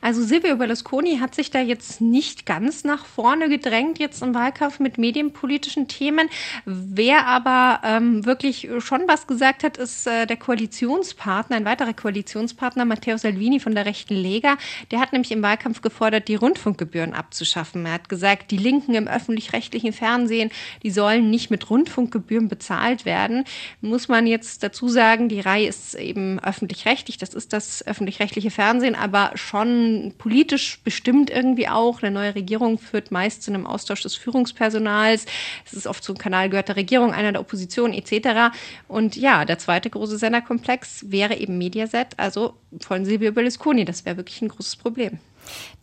Also 0.00 0.22
Silvio 0.22 0.56
Berlusconi 0.56 1.18
hat 1.18 1.34
sich 1.34 1.50
da 1.50 1.60
jetzt 1.60 2.00
nicht 2.00 2.46
ganz 2.46 2.84
nach 2.84 3.06
vorne 3.06 3.48
gedrängt, 3.48 3.98
jetzt 3.98 4.22
im 4.22 4.34
Wahlkampf 4.34 4.78
mit 4.78 4.98
medienpolitischen 4.98 5.88
Themen. 5.88 6.28
Wer 6.64 7.26
aber 7.26 7.80
ähm, 7.84 8.24
wirklich 8.24 8.68
schon 8.78 9.02
was 9.06 9.26
gesagt 9.26 9.64
hat, 9.64 9.76
ist 9.76 10.06
äh, 10.06 10.26
der 10.26 10.36
Koalitionspartner, 10.36 11.56
ein 11.56 11.64
weiterer 11.64 11.92
Koalitionspartner, 11.92 12.84
Matteo 12.84 13.16
Salvini 13.16 13.60
von 13.60 13.74
der 13.74 13.86
rechten 13.86 14.14
Lega. 14.14 14.56
Der 14.90 15.00
hat 15.00 15.12
nämlich 15.12 15.32
im 15.32 15.42
Wahlkampf 15.42 15.82
gefordert, 15.82 16.28
die 16.28 16.34
Rundfunkgebühren 16.36 17.14
abzuschaffen. 17.14 17.86
Er 17.86 17.92
hat 17.92 18.08
gesagt, 18.08 18.50
die 18.50 18.56
Linken 18.56 18.94
im 18.94 19.08
öffentlich-rechtlichen 19.08 19.92
Fernsehen, 19.92 20.50
die 20.82 20.90
sollen 20.90 21.30
nicht 21.30 21.50
mit 21.50 21.68
Rundfunkgebühren 21.68 22.48
bezahlt 22.48 23.04
werden. 23.04 23.44
Muss 23.80 24.08
man 24.08 24.26
jetzt 24.26 24.62
dazu 24.62 24.88
sagen, 24.88 25.28
die 25.28 25.40
Reihe 25.40 25.68
ist 25.68 25.94
eben 25.94 26.38
öffentlich-rechtlich, 26.38 27.18
das 27.18 27.34
ist 27.34 27.52
das 27.52 27.86
öffentlich-rechtliche 27.86 28.50
Fernsehen, 28.50 28.94
aber 28.94 29.32
schon 29.34 29.57
schon 29.58 30.14
politisch 30.18 30.80
bestimmt 30.84 31.30
irgendwie 31.30 31.68
auch. 31.68 32.02
Eine 32.02 32.12
neue 32.12 32.34
Regierung 32.34 32.78
führt 32.78 33.10
meist 33.10 33.42
zu 33.42 33.50
einem 33.50 33.66
Austausch 33.66 34.02
des 34.02 34.14
Führungspersonals. 34.14 35.26
Es 35.64 35.72
ist 35.72 35.86
oft 35.86 36.04
so 36.04 36.12
ein 36.12 36.18
Kanal 36.18 36.48
gehört 36.48 36.68
der 36.68 36.76
Regierung, 36.76 37.12
einer 37.12 37.32
der 37.32 37.40
Opposition 37.40 37.92
etc. 37.92 38.54
Und 38.86 39.16
ja, 39.16 39.44
der 39.44 39.58
zweite 39.58 39.90
große 39.90 40.18
Senderkomplex 40.18 41.10
wäre 41.10 41.36
eben 41.36 41.58
Mediaset, 41.58 42.08
also 42.16 42.54
von 42.80 43.04
Silvio 43.04 43.32
Berlusconi. 43.32 43.84
Das 43.84 44.04
wäre 44.04 44.16
wirklich 44.16 44.40
ein 44.42 44.48
großes 44.48 44.76
Problem. 44.76 45.18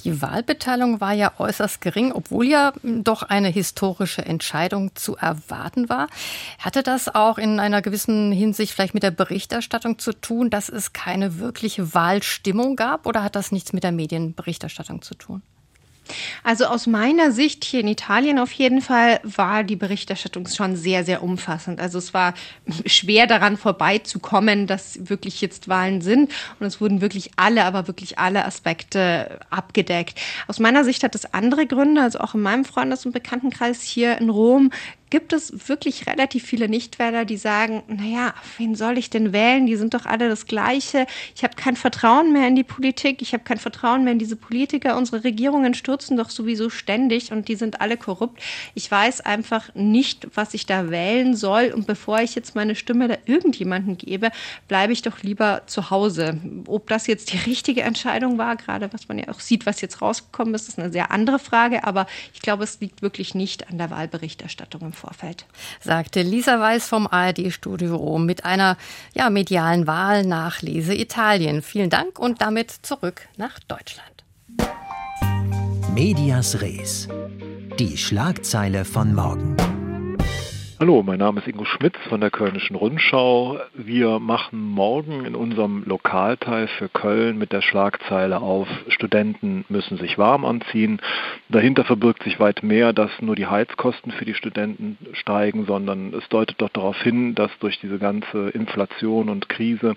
Die 0.03 0.21
Wahlbeteiligung 0.21 1.01
war 1.01 1.13
ja 1.13 1.33
äußerst 1.37 1.81
gering, 1.81 2.11
obwohl 2.11 2.45
ja 2.45 2.73
doch 2.83 3.23
eine 3.23 3.49
historische 3.49 4.23
Entscheidung 4.23 4.95
zu 4.95 5.15
erwarten 5.15 5.89
war. 5.89 6.07
Hatte 6.59 6.83
das 6.83 7.13
auch 7.13 7.37
in 7.37 7.59
einer 7.59 7.81
gewissen 7.81 8.31
Hinsicht 8.31 8.73
vielleicht 8.73 8.93
mit 8.93 9.03
der 9.03 9.11
Berichterstattung 9.11 9.99
zu 9.99 10.13
tun, 10.13 10.49
dass 10.49 10.69
es 10.69 10.93
keine 10.93 11.39
wirkliche 11.39 11.93
Wahlstimmung 11.93 12.75
gab 12.75 13.05
oder 13.05 13.23
hat 13.23 13.35
das 13.35 13.51
nichts 13.51 13.73
mit 13.73 13.83
der 13.83 13.91
Medienberichterstattung 13.91 15.01
zu 15.01 15.15
tun? 15.15 15.41
Also 16.43 16.65
aus 16.65 16.87
meiner 16.87 17.31
Sicht 17.31 17.63
hier 17.63 17.79
in 17.79 17.87
Italien 17.87 18.39
auf 18.39 18.51
jeden 18.51 18.81
Fall 18.81 19.19
war 19.23 19.63
die 19.63 19.75
Berichterstattung 19.75 20.47
schon 20.47 20.75
sehr, 20.75 21.03
sehr 21.03 21.23
umfassend. 21.23 21.79
Also 21.79 21.97
es 21.97 22.13
war 22.13 22.33
schwer 22.85 23.27
daran 23.27 23.57
vorbeizukommen, 23.57 24.67
dass 24.67 25.09
wirklich 25.09 25.41
jetzt 25.41 25.67
Wahlen 25.67 26.01
sind. 26.01 26.31
Und 26.59 26.67
es 26.67 26.79
wurden 26.79 27.01
wirklich 27.01 27.31
alle, 27.35 27.65
aber 27.65 27.87
wirklich 27.87 28.19
alle 28.19 28.45
Aspekte 28.45 29.39
abgedeckt. 29.49 30.19
Aus 30.47 30.59
meiner 30.59 30.83
Sicht 30.83 31.03
hat 31.03 31.15
es 31.15 31.33
andere 31.33 31.65
Gründe. 31.65 32.01
Also 32.01 32.19
auch 32.19 32.35
in 32.35 32.41
meinem 32.41 32.65
Freundes- 32.65 33.05
und 33.05 33.11
Bekanntenkreis 33.11 33.81
hier 33.81 34.17
in 34.17 34.29
Rom 34.29 34.71
gibt 35.09 35.33
es 35.33 35.69
wirklich 35.69 36.07
relativ 36.07 36.43
viele 36.43 36.67
Nichtwähler, 36.67 37.25
die 37.25 37.37
sagen, 37.37 37.83
naja, 37.87 38.33
wen 38.57 38.75
soll 38.75 38.97
ich 38.97 39.09
denn 39.09 39.33
wählen? 39.33 39.67
Die 39.67 39.75
sind 39.75 39.93
doch 39.93 40.05
alle 40.05 40.29
das 40.29 40.45
Gleiche. 40.45 41.05
Ich 41.35 41.43
habe 41.43 41.55
kein 41.55 41.75
Vertrauen 41.75 42.33
mehr 42.33 42.47
in 42.47 42.55
die 42.55 42.63
Politik. 42.63 43.21
Ich 43.21 43.33
habe 43.33 43.43
kein 43.43 43.59
Vertrauen 43.59 44.03
mehr 44.03 44.13
in 44.13 44.19
diese 44.19 44.35
Politiker. 44.35 44.97
Unsere 44.97 45.23
Regierungen 45.23 45.73
stürzen 45.73 46.17
doch 46.17 46.29
sowieso 46.29 46.69
ständig 46.69 47.31
und 47.31 47.47
die 47.47 47.55
sind 47.55 47.81
alle 47.81 47.97
korrupt. 47.97 48.41
Ich 48.73 48.89
weiß 48.89 49.21
einfach 49.21 49.73
nicht, 49.75 50.27
was 50.33 50.53
ich 50.53 50.65
da 50.65 50.89
wählen 50.89 51.35
soll. 51.35 51.71
Und 51.73 51.85
bevor 51.85 52.19
ich 52.21 52.33
jetzt 52.33 52.55
meine 52.55 52.75
Stimme 52.75 53.07
da 53.07 53.17
irgendjemanden 53.25 53.97
gebe, 53.97 54.31
bleibe 54.67 54.93
ich 54.93 55.03
doch 55.03 55.21
lieber 55.21 55.63
zu 55.67 55.91
Hause. 55.91 56.39
Ob 56.67 56.87
das 56.89 57.05
jetzt 57.05 57.31
die 57.31 57.37
richtige 57.37 57.83
Entscheidung 57.83 58.37
war, 58.37 58.55
gerade 58.55 58.91
was 58.91 59.07
man 59.07 59.19
ja 59.19 59.29
auch 59.29 59.39
sieht, 59.39 59.65
was 59.65 59.81
jetzt 59.81 60.01
rausgekommen 60.01 60.55
ist, 60.55 60.67
ist 60.67 60.79
eine 60.79 60.91
sehr 60.91 61.11
andere 61.11 61.37
Frage. 61.37 61.83
Aber 61.83 62.07
ich 62.33 62.41
glaube, 62.41 62.63
es 62.63 62.79
liegt 62.79 63.03
wirklich 63.03 63.35
nicht 63.35 63.69
an 63.69 63.77
der 63.77 63.91
Wahlberichterstattung 63.91 64.81
im 64.81 64.93
Vorfeld. 64.95 65.45
Sagte 65.79 66.23
Lisa 66.23 66.59
Weiß 66.59 66.87
vom 66.87 67.05
ARD-Studio 67.05 67.95
Rom 67.95 68.25
mit 68.25 68.45
einer 68.45 68.77
ja, 69.13 69.29
medialen 69.29 69.85
Wahl 69.85 70.25
nach 70.25 70.61
Lese 70.61 70.95
Italien. 70.95 71.61
Vielen 71.61 71.91
Dank 71.91 72.17
und 72.17 72.41
damit 72.41 72.71
zurück 72.71 73.27
nach 73.37 73.59
Deutschland. 73.59 74.23
Medias 75.93 76.61
Res. 76.61 77.07
Die 77.77 77.97
Schlagzeile 77.97 78.85
von 78.85 79.13
morgen. 79.13 79.55
Hallo, 80.77 81.03
mein 81.03 81.19
Name 81.19 81.39
ist 81.39 81.47
Ingo 81.47 81.63
Schmitz 81.63 81.95
von 82.09 82.19
der 82.19 82.31
Kölnischen 82.31 82.75
Rundschau. 82.75 83.57
Wir 83.75 84.19
machen 84.19 84.71
morgen 84.71 85.23
in 85.23 85.33
unserem 85.33 85.85
Lokalteil 85.85 86.67
für 86.67 86.89
Köln 86.89 87.37
mit 87.37 87.53
der 87.53 87.61
Schlagzeile 87.61 88.41
auf, 88.41 88.67
Studenten 88.89 89.63
müssen 89.69 89.97
sich 89.97 90.17
warm 90.17 90.43
anziehen. 90.43 90.99
Dahinter 91.47 91.85
verbirgt 91.85 92.23
sich 92.23 92.41
weit 92.41 92.61
mehr, 92.61 92.91
dass 92.91 93.09
nur 93.21 93.37
die 93.37 93.45
Heizkosten 93.45 94.11
für 94.11 94.25
die 94.25 94.33
Studenten 94.33 94.97
steigen, 95.13 95.65
sondern 95.65 96.13
es 96.13 96.27
deutet 96.27 96.61
doch 96.61 96.67
darauf 96.67 97.01
hin, 97.01 97.35
dass 97.35 97.57
durch 97.59 97.79
diese 97.79 97.97
ganze 97.97 98.49
Inflation 98.49 99.29
und 99.29 99.47
Krise 99.47 99.95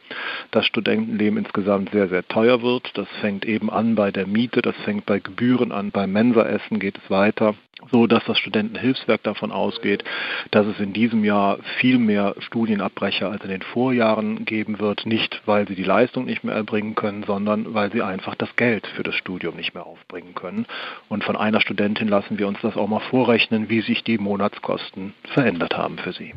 das 0.53 0.65
Studentenleben 0.65 1.39
insgesamt 1.41 1.91
sehr, 1.91 2.07
sehr 2.07 2.27
teuer 2.29 2.63
wird. 2.63 2.97
Das 2.97 3.09
fängt 3.21 3.45
eben 3.45 3.69
an 3.69 3.97
bei 3.97 4.13
der 4.13 4.29
Miete, 4.29 4.63
das 4.63 4.77
fängt 4.85 5.07
bei 5.07 5.19
Gebühren 5.19 5.73
an, 5.73 5.91
beim 5.91 6.13
Mensaessen 6.13 6.79
geht 6.79 6.99
es 6.99 7.11
weiter 7.11 7.57
so 7.91 8.07
dass 8.07 8.25
das 8.25 8.39
Studentenhilfswerk 8.39 9.23
davon 9.23 9.53
ausgeht, 9.53 10.05
dass 10.51 10.67
es 10.69 10.79
in 10.81 10.93
diesem 10.93 11.25
Jahr 11.25 11.59
viel 11.81 11.99
mehr 11.99 12.35
Studienabbrecher 12.39 13.31
als 13.31 13.43
in 13.43 13.51
den 13.51 13.63
Vorjahren 13.63 14.45
geben 14.45 14.79
wird, 14.79 15.07
nicht 15.07 15.43
weil 15.47 15.67
sie 15.67 15.75
die 15.75 15.85
Leistung 15.85 16.27
nicht 16.27 16.45
mehr 16.45 16.55
erbringen 16.55 16.95
können, 16.95 17.25
sondern 17.25 17.75
weil 17.75 17.91
sie 17.93 18.03
einfach 18.03 18.35
das 18.35 18.55
Geld 18.57 18.87
für 18.87 19.03
das 19.03 19.15
Studium 19.15 19.57
nicht 19.57 19.75
mehr 19.75 19.87
aufbringen 19.87 20.35
können. 20.35 20.67
Und 21.09 21.25
von 21.25 21.37
einer 21.37 21.61
Studentin 21.61 22.09
lassen 22.09 22.39
wir 22.39 22.47
uns 22.47 22.59
das 22.63 22.77
auch 22.77 22.89
mal 22.89 23.01
vorrechnen, 23.01 23.69
wie 23.69 23.81
sich 23.81 24.05
die 24.05 24.19
Monatskosten 24.19 25.15
verändert 25.35 25.77
haben 25.77 25.99
für 25.99 26.13
sie. 26.13 26.33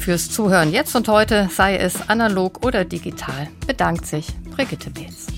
Fürs 0.00 0.30
Zuhören 0.30 0.72
jetzt 0.72 0.96
und 0.96 1.08
heute, 1.08 1.50
sei 1.52 1.76
es 1.76 2.08
analog 2.08 2.64
oder 2.64 2.86
digital, 2.86 3.48
bedankt 3.66 4.06
sich 4.06 4.28
Brigitte 4.50 4.88
Beetz. 4.90 5.35